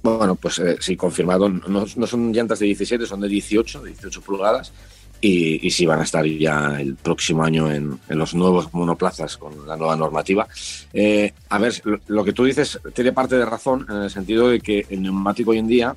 Bueno, 0.03 0.35
pues 0.35 0.59
eh, 0.59 0.77
sí, 0.81 0.97
confirmado. 0.97 1.49
No, 1.49 1.87
son 1.87 2.33
llantas 2.33 2.59
de 2.59 2.67
17, 2.67 3.07
son 3.07 3.21
de 3.21 3.29
18, 3.29 3.85
18 3.85 4.21
pulgadas. 4.21 4.73
Y, 5.25 5.71
sí 5.71 5.87
van 5.87 6.00
a 6.00 6.02
estar 6.02 6.26
ya 6.26 6.81
el 6.81 6.97
próximo 6.97 7.45
año 7.45 7.71
en, 7.71 7.99
los 8.09 8.35
nuevos 8.35 8.75
monoplazas 8.75 9.37
con 9.37 9.67
la 9.69 9.76
nueva 9.76 9.95
normativa. 9.95 10.49
Eh, 10.93 11.33
a 11.49 11.59
ver, 11.59 11.81
lo, 12.09 12.25
que 12.25 12.33
tú 12.33 12.45
dices 12.45 12.81
tiene 12.93 13.12
parte 13.12 13.37
de 13.37 13.45
razón 13.45 13.87
en 13.88 14.02
el 14.02 14.11
sentido 14.11 14.49
de 14.49 14.61
que 14.61 14.85
el 14.91 15.00
neumático 15.00 15.52
hoy 15.52 15.59
en 15.59 15.69
día 15.69 15.95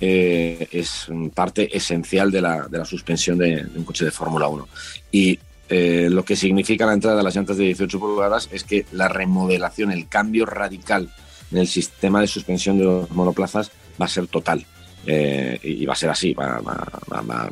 eh, 0.00 0.66
es 0.72 1.08
parte 1.34 1.76
esencial 1.76 2.30
de 2.30 2.40
la, 2.40 2.84
suspensión 2.86 3.36
de, 3.36 3.66
un 3.76 3.84
coche 3.84 4.06
de 4.06 4.10
Fórmula 4.10 4.48
1. 4.48 4.66
Y 5.12 5.38
lo 5.68 6.24
que 6.24 6.34
significa 6.34 6.86
la 6.86 6.94
entrada 6.94 7.18
de 7.18 7.22
las 7.22 7.36
llantas 7.36 7.58
de 7.58 7.64
18 7.64 8.00
pulgadas 8.00 8.48
es 8.50 8.64
que 8.64 8.86
la 8.92 9.08
remodelación, 9.08 9.92
el 9.92 10.08
cambio 10.08 10.46
radical 10.46 11.10
en 11.52 11.58
el 11.58 11.68
sistema 11.68 12.20
de 12.20 12.26
suspensión 12.26 12.78
de 12.78 12.84
los 12.84 13.10
monoplazas 13.10 13.70
va 14.00 14.06
a 14.06 14.08
ser 14.08 14.26
total. 14.26 14.66
Eh, 15.06 15.58
y 15.62 15.84
va 15.84 15.92
a 15.92 15.96
ser 15.96 16.10
así, 16.10 16.32
va, 16.32 16.60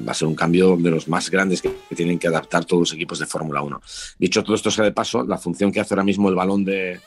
a 0.06 0.14
ser 0.14 0.28
un 0.28 0.34
cambio 0.34 0.76
de 0.76 0.90
los 0.90 1.08
más 1.08 1.30
grandes 1.30 1.60
que, 1.60 1.70
tienen 1.94 2.18
que 2.18 2.28
adaptar 2.28 2.64
todos 2.64 2.80
los 2.80 2.92
equipos 2.94 3.18
de 3.18 3.26
Fórmula 3.26 3.62
1. 3.62 3.80
Dicho 4.18 4.42
todo 4.42 4.54
esto 4.54 4.70
sea 4.70 4.84
de 4.84 4.92
paso, 4.92 5.22
la 5.24 5.36
función 5.38 5.70
que 5.70 5.80
hace 5.80 5.94
ahora 5.94 6.04
mismo 6.04 6.28
el 6.28 6.34
balón 6.34 6.64
de, 6.64 7.00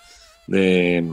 de 0.47 1.03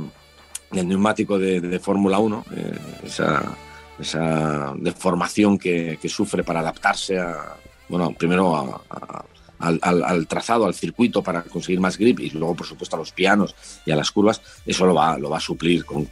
del 0.72 0.88
neumático 0.88 1.38
de, 1.38 1.78
Fórmula 1.78 2.18
1, 2.18 2.44
eh, 2.56 2.78
esa, 3.04 4.74
deformación 4.76 5.58
que, 5.58 5.98
sufre 6.08 6.42
para 6.42 6.60
adaptarse 6.60 7.18
a, 7.18 7.56
bueno, 7.88 8.12
primero 8.12 8.56
a, 8.56 9.24
al, 9.62 10.26
trazado, 10.26 10.66
al 10.66 10.74
circuito 10.74 11.22
para 11.22 11.42
conseguir 11.42 11.80
más 11.80 11.96
grip 11.96 12.20
y 12.20 12.30
luego, 12.30 12.54
por 12.54 12.66
supuesto, 12.66 12.96
a 12.96 12.98
los 12.98 13.12
pianos 13.12 13.54
y 13.86 13.90
a 13.90 13.96
las 13.96 14.10
curvas, 14.10 14.42
eso 14.66 14.86
lo 14.86 14.94
va, 14.94 15.18
lo 15.18 15.30
va 15.30 15.36
a 15.36 15.40
suplir, 15.40 15.84
con, 15.84 16.08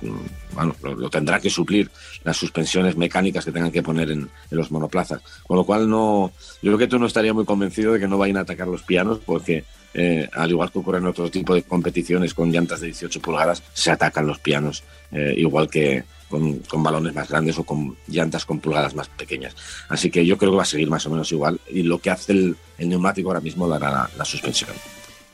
bueno, 0.53 0.75
lo, 0.83 1.11
tendrá 1.11 1.41
que 1.41 1.51
suplir 1.51 1.91
las 2.25 2.37
suspensiones 2.37 2.97
mecánicas 2.97 3.45
que 3.45 3.53
tengan 3.53 3.73
que 3.73 3.83
poner 3.83 4.11
en, 4.11 4.31
los 4.51 4.71
monoplazas. 4.71 5.21
Con 5.47 5.57
lo 5.57 5.65
cual, 5.65 5.89
no, 5.89 6.33
yo 6.63 6.71
creo 6.71 6.79
que 6.79 6.87
tú 6.87 6.99
no 6.99 7.07
estaría 7.07 7.35
muy 7.35 7.45
convencido 7.45 7.93
de 7.93 8.01
que 8.01 8.09
no 8.09 8.19
vayan 8.19 8.37
a 8.37 8.41
atacar 8.41 8.69
los 8.69 8.83
pianos 8.83 9.21
porque 9.25 9.65
eh, 9.95 10.29
al 10.33 10.51
igual 10.51 10.71
que 10.71 10.79
ocurre 10.79 10.99
en 10.99 11.07
otro 11.07 11.31
tipo 11.31 11.55
de 11.55 11.63
competiciones 11.63 12.35
con 12.35 12.51
llantas 12.51 12.81
de 12.81 12.87
18 12.89 13.21
pulgadas, 13.21 13.63
se 13.73 13.91
atacan 13.91 14.27
los 14.27 14.39
pianos, 14.39 14.85
eh, 15.13 15.35
igual 15.37 15.69
que, 15.69 16.05
con, 16.31 16.83
balones 16.83 17.15
más 17.15 17.29
grandes 17.29 17.59
o 17.59 17.65
con 17.65 17.97
llantas 18.07 18.47
con 18.47 18.61
pulgadas 18.61 18.95
más 18.95 19.09
pequeñas. 19.09 19.55
Así 19.89 20.11
que 20.11 20.25
yo 20.25 20.39
creo 20.39 20.53
que 20.53 20.57
va 20.59 20.63
a 20.63 20.67
seguir 20.67 20.89
más 20.89 21.05
o 21.07 21.11
menos 21.11 21.31
igual 21.33 21.61
y 21.69 21.83
lo 21.83 21.99
que 21.99 22.11
hace 22.11 22.33
el, 22.33 22.57
neumático 22.79 23.29
ahora 23.29 23.41
mismo 23.41 23.69
dará 23.69 24.09
la, 24.17 24.25
suspensión. 24.25 24.71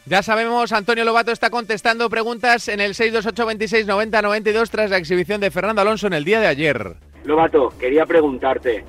Ya 0.07 0.23
sabemos, 0.23 0.73
Antonio 0.73 1.05
Lobato 1.05 1.33
está 1.33 1.51
contestando 1.51 2.09
preguntas 2.09 2.69
en 2.69 2.81
el 2.81 2.95
628 2.95 3.47
26 3.47 3.87
90 3.87 4.23
92 4.23 4.71
tras 4.71 4.91
la 4.91 4.97
exhibición 4.97 5.41
de 5.41 5.51
Fernando 5.51 5.83
Alonso 5.83 6.07
en 6.07 6.15
el 6.15 6.25
día 6.25 6.41
de 6.41 6.47
ayer. 6.47 6.97
Lobato, 7.25 7.75
quería 7.79 8.07
preguntarte, 8.07 8.85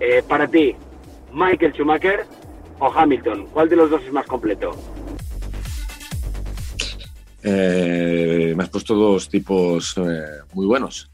eh, 0.00 0.22
para 0.26 0.48
ti, 0.48 0.74
Michael 1.32 1.72
Schumacher 1.72 2.26
o 2.78 2.92
Hamilton, 2.92 3.46
¿cuál 3.52 3.68
de 3.68 3.76
los 3.76 3.90
dos 3.90 4.02
es 4.04 4.12
más 4.12 4.26
completo? 4.26 4.76
Eh, 7.44 8.54
me 8.56 8.62
has 8.62 8.68
puesto 8.68 8.94
dos 8.94 9.28
tipos 9.28 9.94
eh, 9.96 10.22
muy 10.52 10.64
buenos 10.66 11.10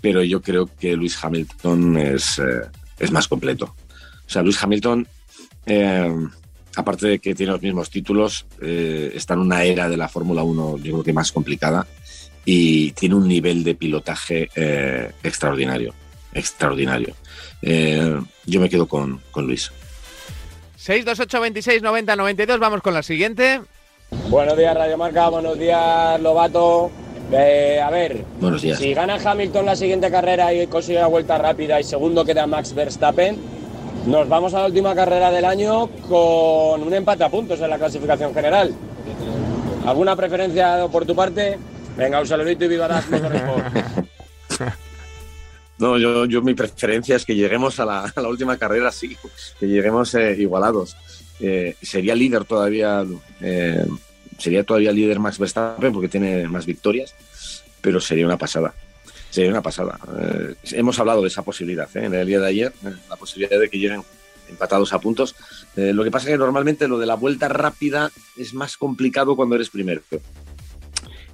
pero 0.00 0.22
yo 0.22 0.42
creo 0.42 0.68
que 0.78 0.94
Luis 0.94 1.18
Hamilton 1.24 1.96
es, 1.96 2.38
eh, 2.38 2.60
es 2.98 3.10
más 3.10 3.26
completo. 3.26 3.74
O 4.26 4.30
sea, 4.30 4.42
Luis 4.42 4.62
Hamilton, 4.62 5.08
aparte 6.76 7.06
de 7.06 7.18
que 7.20 7.34
tiene 7.34 7.52
los 7.52 7.62
mismos 7.62 7.88
títulos, 7.88 8.44
está 8.60 9.32
en 9.32 9.40
una 9.40 9.64
era 9.64 9.88
de 9.88 9.96
la 9.96 10.10
Fórmula 10.10 10.42
1, 10.42 10.76
yo 10.76 10.92
creo 10.92 11.04
que 11.04 11.14
más 11.14 11.32
complicada, 11.32 11.86
y 12.44 12.90
tiene 12.92 13.14
un 13.14 13.26
nivel 13.26 13.64
de 13.64 13.76
pilotaje 13.76 14.50
extraordinario, 15.22 15.94
extraordinario. 16.34 17.14
yo 17.62 18.60
me 18.60 18.68
quedo 18.68 18.86
con, 18.86 19.22
con 19.30 19.46
Luis. 19.46 19.72
628 20.76 21.40
26 21.40 21.82
90 21.82 22.14
92, 22.14 22.60
vamos 22.60 22.82
con 22.82 22.92
la 22.92 23.02
siguiente. 23.02 23.62
Buenos 24.28 24.56
días 24.56 24.74
Radio 24.74 24.98
Marca, 24.98 25.28
buenos 25.28 25.58
días 25.58 26.20
Lobato. 26.20 26.90
Eh, 27.32 27.80
a 27.82 27.90
ver, 27.90 28.24
Buenos 28.40 28.62
días. 28.62 28.78
si 28.78 28.92
gana 28.94 29.18
Hamilton 29.22 29.66
la 29.66 29.76
siguiente 29.76 30.10
carrera 30.10 30.52
y 30.52 30.66
consigue 30.66 30.98
la 30.98 31.06
vuelta 31.06 31.38
rápida 31.38 31.80
y 31.80 31.84
segundo 31.84 32.24
queda 32.24 32.46
Max 32.46 32.74
Verstappen, 32.74 33.38
nos 34.06 34.28
vamos 34.28 34.52
a 34.54 34.60
la 34.60 34.66
última 34.66 34.94
carrera 34.94 35.30
del 35.30 35.44
año 35.44 35.88
con 36.08 36.82
un 36.82 36.94
empate 36.94 37.24
a 37.24 37.30
puntos 37.30 37.60
en 37.60 37.70
la 37.70 37.78
clasificación 37.78 38.34
general. 38.34 38.74
¿Alguna 39.86 40.16
preferencia 40.16 40.86
por 40.90 41.06
tu 41.06 41.14
parte? 41.14 41.58
Venga, 41.96 42.20
un 42.20 42.26
saludito 42.26 42.64
y 42.64 42.68
viva 42.68 42.88
la 42.88 43.02
No, 45.78 45.98
yo, 45.98 46.24
yo, 46.26 46.40
mi 46.40 46.54
preferencia 46.54 47.16
es 47.16 47.24
que 47.24 47.34
lleguemos 47.34 47.80
a 47.80 47.84
la, 47.84 48.28
última 48.28 48.56
carrera, 48.56 48.92
sí, 48.92 49.16
que 49.58 49.66
lleguemos 49.66 50.14
eh, 50.14 50.36
igualados. 50.38 50.96
Eh, 51.40 51.76
sería 51.82 52.14
líder 52.14 52.44
todavía 52.44 53.04
sería 54.38 54.64
todavía 54.64 54.92
líder 54.92 55.20
Max 55.20 55.38
Verstappen 55.38 55.92
porque 55.92 56.08
tiene 56.08 56.46
más 56.48 56.66
victorias, 56.66 57.14
pero 57.80 58.00
sería 58.00 58.26
una 58.26 58.38
pasada. 58.38 58.74
Sería 59.30 59.50
una 59.50 59.62
pasada. 59.62 59.98
Eh, 60.20 60.54
hemos 60.72 60.98
hablado 60.98 61.22
de 61.22 61.28
esa 61.28 61.42
posibilidad 61.42 61.88
¿eh? 61.96 62.04
en 62.04 62.14
el 62.14 62.26
día 62.26 62.40
de 62.40 62.46
ayer, 62.46 62.72
eh, 62.84 62.92
la 63.08 63.16
posibilidad 63.16 63.58
de 63.58 63.68
que 63.68 63.78
lleguen 63.78 64.02
empatados 64.48 64.92
a 64.92 65.00
puntos. 65.00 65.34
lo 65.74 66.04
que 66.04 66.10
pasa 66.10 66.26
es 66.26 66.32
que 66.34 66.38
normalmente 66.38 66.86
lo 66.86 66.98
de 66.98 67.06
la 67.06 67.14
vuelta 67.14 67.48
rápida 67.48 68.12
es 68.36 68.52
más 68.52 68.76
complicado 68.76 69.34
cuando 69.34 69.56
eres 69.56 69.70
primero 69.70 70.02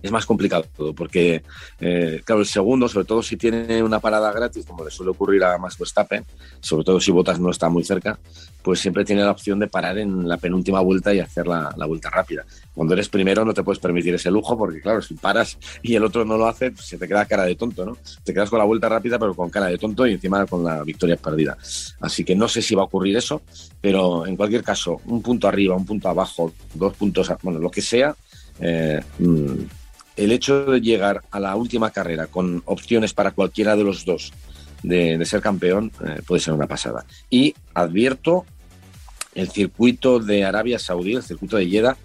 es 0.03 0.11
más 0.11 0.27
complicado 0.27 0.67
porque, 0.97 1.43
eh, 1.81 2.23
claro, 2.25 2.41
el 2.41 2.47
segundo, 2.47 2.89
sobre 2.89 3.07
todo 3.07 3.23
si 3.23 3.37
tiene 3.37 3.83
una 3.83 4.01
parada 4.01 4.33
gratis, 4.33 4.67
como 4.67 4.85
le 4.85 4.91
suele 4.91 5.11
ocurrir 5.11 5.45
a 5.45 5.59
Max 5.59 5.79
Verstappen, 5.79 6.25
sobre 6.61 6.85
todo 6.85 7.01
si 7.01 7.11
Botas 7.11 7.39
no 7.39 7.51
está 7.51 7.69
muy 7.69 7.85
cerca, 7.85 8.19
pues 8.63 8.81
siempre 8.81 9.05
tiene 9.05 9.23
la 9.23 9.31
opción 9.31 9.59
de 9.59 9.67
parar 9.69 9.99
en 9.99 10.29
la 10.29 10.37
penúltima 10.37 10.81
vuelta 10.81 11.15
y 11.15 11.21
hacer 11.21 11.47
la, 11.47 11.75
vuelta 11.87 12.11
rápida. 12.11 12.45
Cuando 12.75 12.95
eres 12.95 13.09
primero 13.09 13.45
no 13.45 13.55
te 13.55 13.63
puedes 13.63 13.79
permitir 13.79 14.15
ese 14.15 14.31
lujo 14.31 14.57
porque, 14.57 14.81
claro, 14.81 15.03
si 15.03 15.15
paras 15.15 15.59
y 15.83 15.95
el 15.95 16.05
otro 16.05 16.25
no 16.25 16.37
lo 16.37 16.47
hace, 16.47 16.71
pues 16.71 16.87
se 16.87 16.99
te 16.99 17.09
queda 17.09 17.25
cara 17.25 17.45
de 17.45 17.55
tonto, 17.55 17.85
¿no? 17.85 17.97
Te 18.23 18.33
quedas 18.33 18.51
con 18.51 18.59
la 18.59 18.65
vuelta 18.65 18.89
rápida 18.89 19.19
pero 19.19 19.35
con 19.35 19.51
cara 19.51 19.67
de 19.67 19.79
tonto 19.79 20.07
y 20.07 20.13
encima 20.13 20.47
con 20.47 20.65
la 20.65 20.83
victoria 20.83 21.17
perdida. 21.17 21.57
Así 22.01 22.25
que 22.25 22.35
no 22.35 22.49
sé 22.49 22.63
si 22.63 22.75
va 22.75 22.83
a 22.83 22.87
ocurrir 22.87 23.17
eso, 23.17 23.43
pero 23.81 24.27
en 24.27 24.37
cualquier 24.37 24.63
caso, 24.63 25.01
un 25.07 25.23
punto 25.23 25.49
arriba, 25.49 25.75
un 25.75 25.87
punto 25.87 26.09
abajo, 26.09 26.53
dos 26.75 26.95
puntos, 26.97 27.31
bueno, 27.43 27.59
lo 27.59 27.71
que 27.71 27.83
sea, 27.83 28.15
eh, 28.61 29.01
mm, 29.19 29.80
el 30.17 30.33
hecho 30.33 30.65
de 30.67 30.81
llegar 30.81 31.23
a 31.31 31.41
la 31.41 31.57
última 31.57 31.91
carrera 31.91 32.27
con 32.27 32.63
opciones 32.67 33.15
para 33.15 33.31
cualquiera 33.31 33.77
de 33.77 33.85
los 33.85 34.05
dos 34.05 34.33
de, 34.83 35.25
ser 35.25 35.41
campeón 35.41 35.93
eh, 36.05 36.21
puede 36.27 36.41
ser 36.41 36.55
una 36.55 36.67
pasada. 36.67 37.05
Y 37.29 37.55
advierto, 37.75 38.45
el 39.35 39.51
circuito 39.51 40.19
de 40.19 40.45
Arabia 40.45 40.79
Saudí, 40.79 41.15
el 41.15 41.23
circuito 41.23 41.57
de 41.57 41.69
Jeddah, 41.69 41.97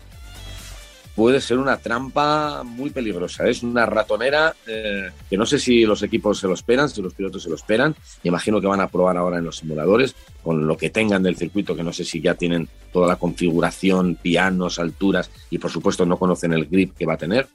puede 1.15 1.39
ser 1.39 1.57
una 1.57 1.77
trampa 1.77 2.63
muy 2.63 2.89
peligrosa. 2.89 3.47
Es 3.47 3.63
una 3.63 3.85
ratonera 3.85 4.53
eh, 4.67 5.09
que 5.29 5.37
no 5.37 5.45
sé 5.45 5.59
si 5.59 5.85
los 5.85 6.03
equipos 6.03 6.39
se 6.39 6.47
lo 6.47 6.53
esperan, 6.53 6.89
si 6.89 7.01
los 7.01 7.13
pilotos 7.13 7.43
se 7.43 7.49
lo 7.49 7.55
esperan. 7.55 7.95
Imagino 8.23 8.59
que 8.59 8.67
van 8.67 8.81
a 8.81 8.89
probar 8.89 9.15
ahora 9.15 9.37
en 9.37 9.45
los 9.45 9.57
simuladores 9.57 10.13
con 10.43 10.67
lo 10.67 10.75
que 10.75 10.89
tengan 10.89 11.23
del 11.23 11.37
circuito, 11.37 11.75
que 11.75 11.83
no 11.83 11.93
sé 11.93 12.03
si 12.03 12.21
ya 12.21 12.35
tienen 12.35 12.67
toda 12.91 13.07
la 13.07 13.15
configuración, 13.15 14.15
pianos, 14.15 14.77
alturas 14.77 15.31
y 15.49 15.57
por 15.57 15.71
supuesto 15.71 16.05
no 16.05 16.17
conocen 16.17 16.53
el 16.53 16.65
grip 16.65 16.95
que 16.95 17.05
va 17.05 17.13
a 17.13 17.17
tener 17.17 17.47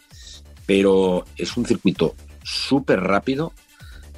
pero 0.70 1.24
es 1.36 1.56
un 1.56 1.66
circuito 1.66 2.14
súper 2.44 3.00
rápido, 3.00 3.52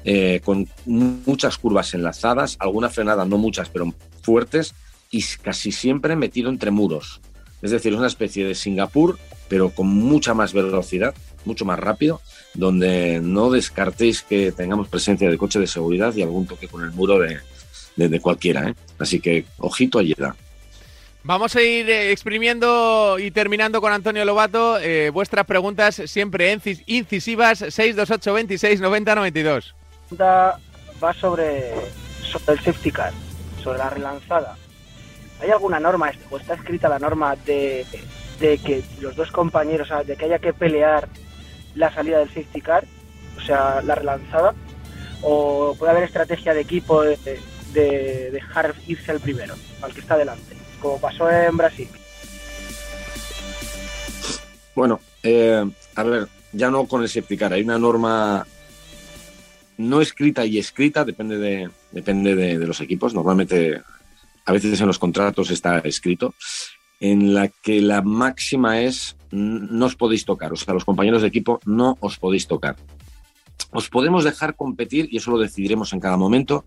eh, 0.05 0.43
con 0.45 0.69
muchas 0.85 1.57
curvas 1.57 1.95
enlazadas, 1.95 2.59
alguna 2.61 2.91
frenada, 2.91 3.25
no 3.25 3.39
muchas, 3.39 3.71
pero 3.71 3.95
fuertes, 4.21 4.75
y 5.11 5.23
casi 5.41 5.73
siempre 5.73 6.15
metido 6.15 6.51
entre 6.51 6.71
muros. 6.71 7.23
Es 7.63 7.71
decir, 7.71 7.95
es 7.95 7.99
una 7.99 8.07
especie 8.07 8.45
de 8.45 8.55
Singapur, 8.55 9.19
pero 9.49 9.71
con 9.71 9.87
mucha 9.87 10.35
más 10.35 10.53
velocidad, 10.53 11.15
mucho 11.47 11.65
más 11.65 11.79
rápido, 11.79 12.21
donde 12.53 13.19
no 13.23 13.51
descartéis 13.51 14.21
que 14.21 14.53
tengamos 14.53 14.89
presencia 14.89 15.31
de 15.31 15.39
coche 15.39 15.59
de 15.59 15.67
seguridad 15.67 16.15
y 16.15 16.21
algún 16.21 16.47
toque 16.47 16.69
con 16.69 16.85
el 16.85 16.93
muro 16.93 17.19
de, 17.19 18.21
cualquiera. 18.21 18.69
¿eh? 18.69 18.75
Así 18.99 19.21
que 19.21 19.47
ojito 19.57 20.01
a 20.01 20.05
Jeddah. 20.05 20.37
Vamos 21.25 21.55
a 21.55 21.63
ir 21.63 21.89
eh, 21.89 22.11
exprimiendo 22.11 23.17
y 23.17 23.31
terminando 23.31 23.81
con 23.81 23.93
Antonio 23.93 24.25
Lobato. 24.25 24.79
Eh, 24.81 25.11
vuestras 25.11 25.47
preguntas 25.47 26.03
siempre 26.07 26.51
incisivas 26.87 27.59
628 27.59 28.33
26 28.33 28.81
90 28.81 29.15
92. 29.15 29.75
Va 30.19 31.15
sobre, 31.15 31.75
sobre 32.23 32.55
el 32.55 32.61
safety 32.61 32.91
car, 32.91 33.13
sobre 33.63 33.79
la 33.79 33.91
relanzada. 33.91 34.57
¿Hay 35.41 35.51
alguna 35.51 35.79
norma 35.79 36.11
o 36.31 36.39
está 36.39 36.55
escrita 36.55 36.89
la 36.89 36.99
norma 36.99 37.37
de, 37.37 37.87
que 38.41 38.83
los 39.01 39.15
dos 39.15 39.31
compañeros, 39.31 39.91
de 40.05 40.17
que 40.17 40.25
haya 40.25 40.41
que 40.41 40.53
pelear 40.53 41.09
la 41.77 41.93
salida 41.95 42.19
del 42.19 42.29
safety 42.29 42.61
car, 42.61 42.85
o 43.37 43.41
sea, 43.41 43.81
la 43.83 43.95
relanzada? 43.95 44.55
¿O 45.23 45.77
puede 45.79 45.93
haber 45.93 46.05
estrategia 46.05 46.53
de 46.53 46.63
equipo 46.63 47.03
de, 47.03 47.17
de 47.73 48.31
dejar 48.33 48.75
irse 48.89 49.13
al 49.13 49.21
primero, 49.21 49.55
al 49.83 49.95
que 49.95 50.01
está 50.01 50.17
delante? 50.17 50.62
Como 50.83 50.99
pasó 50.99 51.31
en 51.31 51.57
Brasil. 51.57 51.89
Bueno, 54.75 55.01
eh, 55.23 55.65
a 55.95 56.03
ver, 56.03 56.29
ya 56.53 56.71
no 56.71 56.87
con 56.87 57.03
el 57.03 57.09
septicar, 57.09 57.53
hay 57.53 57.63
una 57.63 57.79
norma 57.79 58.47
no 59.79 60.01
escrita 60.01 60.45
y 60.45 60.59
escrita, 60.59 61.05
depende 61.05 61.39
de, 61.39 61.71
depende 61.91 62.35
de, 62.35 62.67
los 62.67 62.81
equipos. 62.81 63.15
Normalmente, 63.15 63.81
a 64.45 64.53
veces 64.53 64.81
en 64.81 64.87
los 64.87 64.99
contratos 64.99 65.51
está 65.51 65.79
escrito, 65.79 66.35
en 67.01 67.35
la 67.35 67.49
que 67.49 67.81
la 67.81 68.03
máxima 68.03 68.81
es 68.81 69.17
no 69.31 69.87
os 69.87 69.97
podéis 69.97 70.25
tocar. 70.25 70.53
O 70.53 70.57
sea, 70.57 70.75
los 70.75 70.85
compañeros 70.85 71.23
de 71.23 71.29
equipo 71.29 71.59
no 71.65 71.97
os 72.01 72.19
podéis 72.19 72.47
tocar. 72.47 72.77
Os 73.71 73.89
podemos 73.89 74.25
dejar 74.25 74.55
competir 74.55 75.09
y 75.11 75.17
eso 75.17 75.31
lo 75.31 75.39
decidiremos 75.39 75.93
en 75.93 76.01
cada 76.01 76.17
momento, 76.17 76.65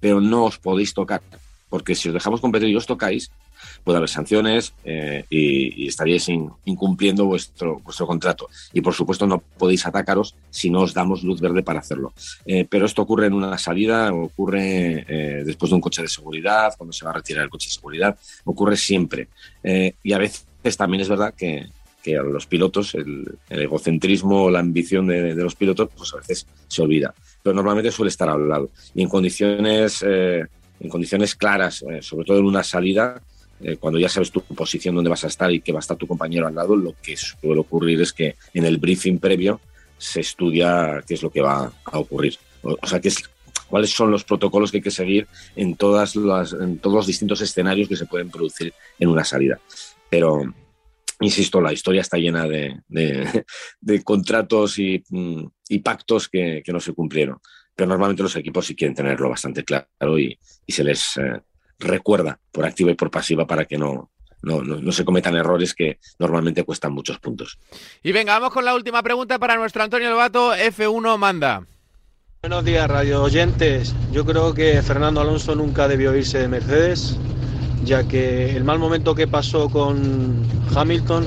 pero 0.00 0.20
no 0.20 0.44
os 0.44 0.58
podéis 0.58 0.92
tocar. 0.92 1.22
Porque 1.68 1.94
si 1.94 2.08
os 2.08 2.14
dejamos 2.14 2.40
competir 2.40 2.68
y 2.68 2.76
os 2.76 2.86
tocáis, 2.86 3.30
puede 3.84 3.98
haber 3.98 4.08
sanciones 4.08 4.74
eh, 4.84 5.24
y, 5.30 5.86
estaríais 5.86 6.28
incumpliendo 6.64 7.24
vuestro, 7.26 7.80
vuestro 7.80 8.06
contrato. 8.06 8.48
Y 8.72 8.80
por 8.80 8.94
supuesto 8.94 9.26
no 9.26 9.38
podéis 9.38 9.86
atacaros 9.86 10.34
si 10.50 10.70
no 10.70 10.80
os 10.80 10.94
damos 10.94 11.22
luz 11.22 11.40
verde 11.40 11.62
para 11.62 11.80
hacerlo. 11.80 12.12
Eh, 12.44 12.66
pero 12.68 12.86
esto 12.86 13.02
ocurre 13.02 13.26
en 13.26 13.34
una 13.34 13.58
salida, 13.58 14.12
ocurre 14.12 15.04
eh, 15.08 15.42
después 15.44 15.70
de 15.70 15.76
un 15.76 15.80
coche 15.80 16.02
de 16.02 16.08
seguridad, 16.08 16.74
cuando 16.76 16.92
se 16.92 17.04
va 17.04 17.10
a 17.10 17.14
retirar 17.14 17.44
el 17.44 17.50
coche 17.50 17.68
de 17.68 17.74
seguridad, 17.74 18.18
ocurre 18.44 18.76
siempre. 18.76 19.28
y 19.62 20.12
a 20.12 20.18
veces 20.18 20.76
también 20.76 21.02
es 21.02 21.08
verdad 21.08 21.34
que, 21.34 21.68
los 22.04 22.46
pilotos 22.46 22.94
el, 22.94 23.38
egocentrismo 23.50 24.44
o 24.44 24.50
la 24.50 24.60
ambición 24.60 25.06
de, 25.06 25.34
de, 25.34 25.42
los 25.42 25.54
pilotos 25.54 25.90
pues 25.94 26.12
a 26.14 26.16
veces 26.16 26.46
se 26.66 26.82
olvida. 26.82 27.14
Pero 27.42 27.54
normalmente 27.54 27.92
suele 27.92 28.08
estar 28.08 28.28
al 28.28 28.48
lado. 28.48 28.70
Y 28.94 29.02
en 29.02 29.08
condiciones, 29.08 30.02
en 30.02 30.88
condiciones 30.88 31.34
claras, 31.34 31.84
sobre 32.00 32.24
todo 32.24 32.38
en 32.38 32.46
una 32.46 32.64
salida, 32.64 33.20
eh, 33.62 33.76
cuando 33.76 33.98
ya 33.98 34.08
sabes 34.08 34.30
tu 34.30 34.40
posición, 34.42 34.94
dónde 34.94 35.10
vas 35.10 35.24
a 35.24 35.28
estar 35.28 35.52
y 35.52 35.60
que 35.60 35.72
va 35.72 35.78
a 35.78 35.80
estar 35.80 35.96
tu 35.96 36.06
compañero 36.06 36.46
al 36.46 36.54
lado, 36.54 36.76
lo 36.76 36.94
que 37.02 37.16
suele 37.16 37.60
ocurrir 37.60 38.00
es 38.00 38.12
que 38.12 38.36
en 38.54 38.64
el 38.64 38.78
briefing 38.78 39.18
previo 39.18 39.60
se 39.98 40.20
estudia 40.20 41.02
qué 41.06 41.14
es 41.14 41.22
lo 41.22 41.30
que 41.30 41.42
va 41.42 41.70
a 41.84 41.98
ocurrir. 41.98 42.38
O, 42.62 42.86
sea, 42.86 43.00
qué 43.00 43.08
es, 43.08 43.22
cuáles 43.68 43.90
son 43.90 44.10
los 44.10 44.24
protocolos 44.24 44.70
que 44.70 44.78
hay 44.78 44.82
que 44.82 44.90
seguir 44.90 45.28
en, 45.56 45.76
todos 45.76 46.16
los 46.16 47.06
distintos 47.06 47.40
escenarios 47.42 47.88
que 47.88 47.96
se 47.96 48.06
pueden 48.06 48.30
producir 48.30 48.72
en 48.98 49.08
una 49.08 49.24
salida. 49.24 49.60
Pero, 50.08 50.42
insisto, 51.20 51.60
la 51.60 51.72
historia 51.72 52.00
está 52.00 52.16
llena 52.16 52.46
de, 52.46 52.80
contratos 54.04 54.78
y, 54.78 55.02
pactos 55.84 56.30
que, 56.30 56.62
no 56.68 56.80
se 56.80 56.94
cumplieron. 56.94 57.38
Pero 57.76 57.88
normalmente 57.88 58.22
los 58.22 58.36
equipos 58.36 58.66
sí 58.66 58.74
quieren 58.74 58.94
tenerlo 58.94 59.28
bastante 59.28 59.64
claro 59.64 60.18
y, 60.18 60.38
y 60.66 60.72
se 60.72 60.84
les 60.84 61.16
eh, 61.18 61.40
recuerda 61.80 62.38
por 62.52 62.64
activa 62.64 62.90
y 62.90 62.94
por 62.94 63.10
pasiva 63.10 63.46
para 63.46 63.64
que 63.64 63.78
no, 63.78 64.10
no, 64.42 64.92
se 64.92 65.04
cometan 65.04 65.34
errores 65.36 65.74
que 65.74 65.98
normalmente 66.18 66.64
cuestan 66.64 66.92
muchos 66.92 67.18
puntos. 67.18 67.58
Y 68.02 68.12
venga, 68.12 68.38
vamos 68.38 68.52
con 68.52 68.64
la 68.64 68.74
última 68.74 69.02
pregunta 69.02 69.38
para 69.38 69.56
nuestro 69.56 69.82
Antonio 69.82 70.10
Lobato. 70.10 70.54
F1 70.54 71.18
manda. 71.18 71.64
Buenos 72.42 72.64
días, 72.64 72.88
radio 72.88 73.22
oyentes. 73.22 73.94
Yo 74.12 74.24
creo 74.24 74.54
que 74.54 74.80
Fernando 74.82 75.20
Alonso 75.20 75.54
nunca 75.54 75.88
debió 75.88 76.14
irse 76.16 76.38
de 76.38 76.48
Mercedes, 76.48 77.18
ya 77.84 78.08
que 78.08 78.56
el 78.56 78.64
mal 78.64 78.78
momento 78.78 79.14
que 79.14 79.26
pasó 79.26 79.68
con 79.68 80.42
Hamilton 80.74 81.26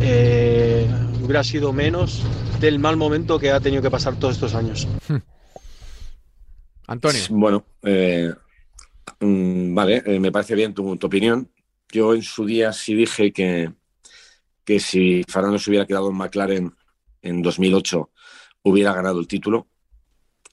eh, 0.00 0.86
hubiera 1.20 1.42
sido 1.42 1.72
menos 1.72 2.22
del 2.60 2.78
mal 2.78 2.96
momento 2.96 3.40
que 3.40 3.50
ha 3.50 3.58
tenido 3.58 3.82
que 3.82 3.90
pasar 3.90 4.14
todos 4.16 4.34
estos 4.34 4.54
años. 4.54 4.86
Antonio. 6.86 7.22
Bueno, 7.30 7.64
eh, 7.82 8.32
Mm, 9.20 9.74
vale, 9.74 10.02
eh, 10.06 10.18
me 10.18 10.32
parece 10.32 10.54
bien 10.54 10.74
tu, 10.74 10.90
opinión. 10.92 11.50
Yo 11.92 12.14
en 12.14 12.22
su 12.22 12.46
día 12.46 12.72
sí 12.72 12.94
dije 12.94 13.32
que, 13.32 13.72
que 14.64 14.80
si 14.80 15.22
Fernando 15.28 15.58
se 15.58 15.70
hubiera 15.70 15.86
quedado 15.86 16.10
en 16.10 16.16
McLaren 16.16 16.74
en 17.22 17.42
2008 17.42 18.10
hubiera 18.62 18.94
ganado 18.94 19.20
el 19.20 19.28
título. 19.28 19.68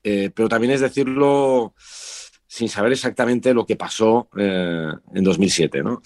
Eh, 0.04 0.32
pero 0.34 0.50
también 0.50 0.74
es 0.74 0.82
decirlo 0.82 1.74
sin 1.78 2.70
saber 2.70 2.94
exactamente 2.94 3.54
lo 3.54 3.66
que 3.66 3.76
pasó 3.76 4.30
eh, 4.38 4.92
en 5.14 5.24
2007, 5.24 5.84
¿no? 5.84 6.02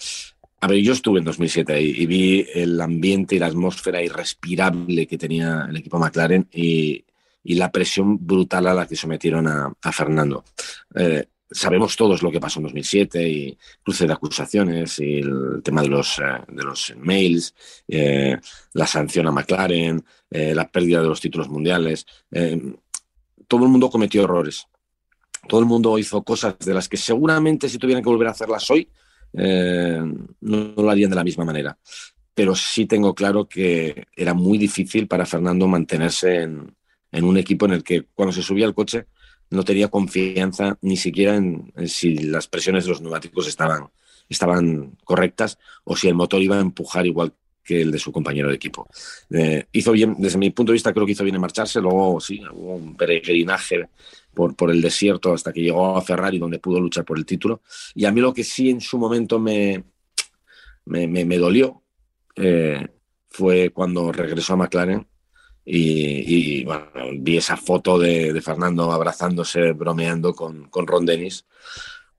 A 0.60 0.68
ver, 0.68 0.78
yo 0.78 0.92
estuve 0.92 1.18
en 1.18 1.24
2007 1.24 1.80
y, 1.80 2.02
y, 2.02 2.06
vi 2.06 2.46
el 2.54 2.80
ambiente 2.80 3.34
y 3.34 3.38
la 3.38 3.46
atmósfera 3.46 4.02
irrespirable 4.02 5.06
que 5.06 5.18
tenía 5.18 5.66
el 5.68 5.76
equipo 5.76 5.98
McLaren 5.98 6.48
y, 6.52 7.04
y 7.42 7.54
la 7.54 7.72
presión 7.72 8.24
brutal 8.24 8.68
a 8.68 8.74
la 8.74 8.86
que 8.86 8.94
sometieron 8.94 9.48
a, 9.48 9.72
a 9.82 9.92
Fernando 9.92 10.44
sabemos 11.52 11.96
todos 11.96 12.22
lo 12.22 12.30
que 12.30 12.40
pasó 12.40 12.58
en 12.58 12.64
2007 12.64 13.28
y 13.28 13.58
cruce 13.82 14.06
de 14.06 14.12
acusaciones 14.12 14.98
y 14.98 15.18
el 15.18 15.60
tema 15.62 15.82
de 15.82 15.88
los, 15.88 16.18
eh, 16.18 16.22
de 16.48 16.62
los 16.62 16.94
mails, 16.98 17.54
eh, 17.88 18.38
la 18.72 18.86
sanción 18.86 19.26
a 19.26 19.32
McLaren, 19.32 20.04
eh, 20.30 20.54
la 20.54 20.68
pérdida 20.68 21.00
de 21.00 21.08
los 21.08 21.20
títulos 21.20 21.48
mundiales. 21.48 22.06
todo 23.46 23.64
el 23.64 23.70
mundo 23.70 23.90
cometió 23.90 24.24
errores. 24.24 24.66
Todo 25.48 25.60
el 25.60 25.66
mundo 25.66 25.98
hizo 25.98 26.22
cosas 26.22 26.58
de 26.58 26.72
las 26.72 26.88
que 26.88 26.96
seguramente 26.96 27.68
si 27.68 27.78
tuvieran 27.78 28.02
que 28.02 28.08
volver 28.08 28.28
a 28.28 28.30
hacerlas 28.30 28.70
hoy, 28.70 28.88
no, 29.32 30.74
lo 30.76 30.90
harían 30.90 31.10
de 31.10 31.16
la 31.16 31.24
misma 31.24 31.44
manera. 31.44 31.76
Pero 32.34 32.54
sí 32.54 32.86
tengo 32.86 33.14
claro 33.14 33.46
que 33.46 34.06
era 34.16 34.32
muy 34.32 34.56
difícil 34.56 35.06
para 35.06 35.26
Fernando 35.26 35.66
mantenerse 35.66 36.42
en, 36.42 36.74
en 37.10 37.24
un 37.24 37.36
equipo 37.36 37.66
en 37.66 37.72
el 37.72 37.82
que 37.82 38.04
cuando 38.14 38.32
se 38.32 38.42
subía 38.42 38.66
al 38.66 38.74
coche 38.74 39.06
no 39.52 39.64
tenía 39.64 39.88
confianza 39.88 40.78
ni 40.80 40.96
siquiera 40.96 41.36
en, 41.36 41.72
si 41.86 42.14
las 42.16 42.48
presiones 42.48 42.84
de 42.84 42.90
los 42.90 43.00
neumáticos 43.00 43.46
estaban, 43.46 43.88
estaban 44.28 44.96
correctas 45.04 45.58
o 45.84 45.96
si 45.96 46.08
el 46.08 46.14
motor 46.14 46.42
iba 46.42 46.56
a 46.56 46.60
empujar 46.60 47.06
igual 47.06 47.32
que 47.62 47.82
el 47.82 47.92
de 47.92 47.98
su 47.98 48.10
compañero 48.10 48.48
de 48.48 48.56
equipo. 48.56 48.88
Eh, 49.30 49.66
hizo 49.72 49.92
bien, 49.92 50.16
desde 50.18 50.38
mi 50.38 50.50
punto 50.50 50.72
de 50.72 50.74
vista, 50.74 50.92
creo 50.92 51.06
que 51.06 51.12
hizo 51.12 51.22
bien 51.22 51.36
en 51.36 51.40
marcharse. 51.40 51.80
Luego, 51.80 52.20
sí, 52.20 52.42
hubo 52.52 52.74
un 52.74 52.96
peregrinaje 52.96 53.88
por, 54.34 54.56
por 54.56 54.70
el 54.70 54.80
desierto 54.80 55.32
hasta 55.32 55.52
que 55.52 55.60
llegó 55.60 55.96
a 55.96 56.02
Ferrari, 56.02 56.38
donde 56.38 56.58
pudo 56.58 56.80
luchar 56.80 57.04
por 57.04 57.18
el 57.18 57.26
título. 57.26 57.62
Y 57.94 58.04
a 58.04 58.10
mí 58.10 58.20
lo 58.20 58.34
que 58.34 58.42
sí 58.42 58.70
en 58.70 58.80
su 58.80 58.98
momento 58.98 59.38
me, 59.38 59.84
me, 60.86 61.06
me, 61.06 61.38
dolió 61.38 61.82
eh, 62.34 62.88
fue 63.28 63.70
cuando 63.70 64.10
regresó 64.10 64.54
a 64.54 64.56
McLaren 64.56 65.06
y, 65.64 66.64
bueno, 66.64 66.86
vi 67.18 67.36
esa 67.36 67.56
foto 67.56 67.98
de, 67.98 68.40
Fernando 68.40 68.90
abrazándose, 68.90 69.72
bromeando 69.72 70.34
con, 70.34 70.68
con, 70.68 70.86
Ron 70.86 71.06
Dennis. 71.06 71.46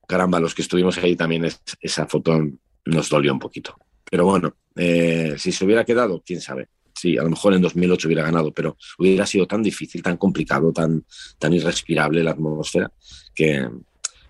Caramba, 0.06 0.40
los 0.40 0.54
que 0.54 0.62
estuvimos 0.62 0.96
ahí 0.98 1.16
también 1.16 1.46
esa 1.80 2.06
foto 2.06 2.40
nos 2.86 3.08
dolió 3.08 3.32
un 3.32 3.38
poquito. 3.38 3.76
Pero 4.10 4.24
bueno, 4.26 4.54
eh, 4.76 5.34
si 5.38 5.52
se 5.52 5.64
hubiera 5.64 5.84
quedado, 5.84 6.22
quién 6.24 6.40
sabe. 6.40 6.68
Sí, 6.94 7.18
a 7.18 7.22
lo 7.22 7.30
mejor 7.30 7.54
en 7.54 7.62
2008 7.62 8.08
hubiera 8.08 8.22
ganado, 8.22 8.52
pero 8.52 8.76
hubiera 8.98 9.26
sido 9.26 9.46
tan 9.46 9.62
difícil, 9.62 10.02
tan 10.02 10.16
complicado, 10.16 10.72
tan, 10.72 11.04
tan 11.38 11.52
irrespirable 11.52 12.22
la 12.22 12.30
atmósfera 12.30 12.92
que, 13.34 13.68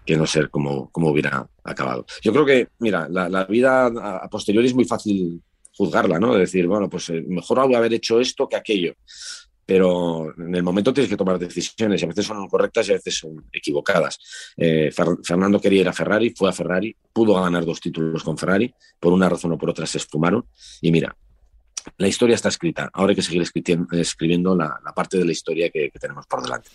que 0.04 0.16
no 0.16 0.26
sé 0.26 0.48
cómo, 0.48 0.90
cómo 0.90 1.10
hubiera 1.10 1.46
acabado. 1.62 2.06
Yo 2.22 2.32
creo 2.32 2.46
que, 2.46 2.68
mira, 2.78 3.06
la, 3.10 3.28
la 3.28 3.44
vida 3.44 3.86
a 3.86 4.28
posteriori 4.30 4.68
es 4.68 4.74
muy 4.74 4.86
fácil 4.86 5.42
juzgarla, 5.76 6.18
¿no? 6.18 6.34
De 6.34 6.40
decir, 6.40 6.66
bueno, 6.66 6.88
pues 6.88 7.08
eh, 7.10 7.24
mejor 7.26 7.60
haber 7.60 7.92
hecho 7.92 8.20
esto 8.20 8.48
que 8.48 8.56
aquello. 8.56 8.94
Pero 9.66 10.34
en 10.36 10.54
el 10.54 10.62
momento 10.62 10.92
tienes 10.92 11.08
que 11.08 11.16
tomar 11.16 11.38
decisiones 11.38 12.00
y 12.00 12.04
a 12.04 12.08
veces 12.08 12.26
son 12.26 12.46
correctas 12.48 12.86
y 12.88 12.92
a 12.92 12.96
veces 12.96 13.16
son 13.16 13.46
equivocadas. 13.50 14.18
Eh, 14.56 14.90
Fernando 14.92 15.58
quería 15.58 15.80
ir 15.80 15.88
a 15.88 15.92
Ferrari, 15.92 16.34
fue 16.36 16.50
a 16.50 16.52
Ferrari, 16.52 16.94
pudo 17.12 17.40
ganar 17.40 17.64
dos 17.64 17.80
títulos 17.80 18.22
con 18.22 18.36
Ferrari, 18.36 18.74
por 19.00 19.12
una 19.12 19.28
razón 19.28 19.52
o 19.52 19.58
por 19.58 19.70
otra 19.70 19.86
se 19.86 19.98
esfumaron. 19.98 20.46
Y 20.82 20.92
mira, 20.92 21.16
la 21.96 22.08
historia 22.08 22.34
está 22.34 22.50
escrita. 22.50 22.90
Ahora 22.92 23.10
hay 23.10 23.16
que 23.16 23.22
seguir 23.22 23.42
escribiendo 23.92 24.54
la, 24.54 24.78
parte 24.94 25.16
de 25.16 25.24
la 25.24 25.32
historia 25.32 25.70
que, 25.70 25.90
que 25.90 25.98
tenemos 25.98 26.26
por 26.26 26.42
delante. 26.42 26.68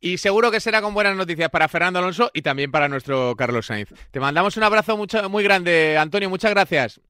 Y 0.00 0.18
seguro 0.18 0.50
que 0.50 0.60
será 0.60 0.80
con 0.82 0.94
buenas 0.94 1.16
noticias 1.16 1.50
para 1.50 1.66
Fernando 1.66 1.98
Alonso 1.98 2.30
y 2.32 2.42
también 2.42 2.70
para 2.70 2.88
nuestro 2.88 3.34
Carlos 3.36 3.66
Sainz. 3.66 3.88
Te 4.10 4.20
mandamos 4.20 4.56
un 4.56 4.62
abrazo 4.62 4.96
mucho, 4.96 5.28
muy 5.28 5.42
grande, 5.42 5.96
Antonio. 5.98 6.30
Muchas 6.30 6.50
gracias. 6.50 7.00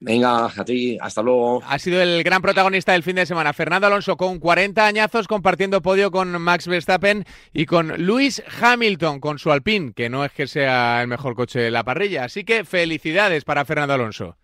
Venga, 0.00 0.46
a 0.46 0.64
ti, 0.64 0.96
hasta 1.00 1.22
luego. 1.22 1.60
Ha 1.66 1.78
sido 1.78 2.00
el 2.00 2.22
gran 2.22 2.40
protagonista 2.40 2.92
del 2.92 3.02
fin 3.02 3.16
de 3.16 3.26
semana, 3.26 3.52
Fernando 3.52 3.88
Alonso, 3.88 4.16
con 4.16 4.38
40 4.38 4.86
añazos 4.86 5.26
compartiendo 5.26 5.82
podio 5.82 6.12
con 6.12 6.40
Max 6.40 6.68
Verstappen 6.68 7.24
y 7.52 7.66
con 7.66 7.88
Lewis 8.06 8.42
Hamilton, 8.60 9.18
con 9.18 9.40
su 9.40 9.50
Alpine, 9.50 9.92
que 9.94 10.08
no 10.08 10.24
es 10.24 10.30
que 10.32 10.46
sea 10.46 11.02
el 11.02 11.08
mejor 11.08 11.34
coche 11.34 11.58
de 11.58 11.72
la 11.72 11.82
parrilla. 11.82 12.24
Así 12.24 12.44
que 12.44 12.64
felicidades 12.64 13.44
para 13.44 13.64
Fernando 13.64 13.94
Alonso. 13.94 14.36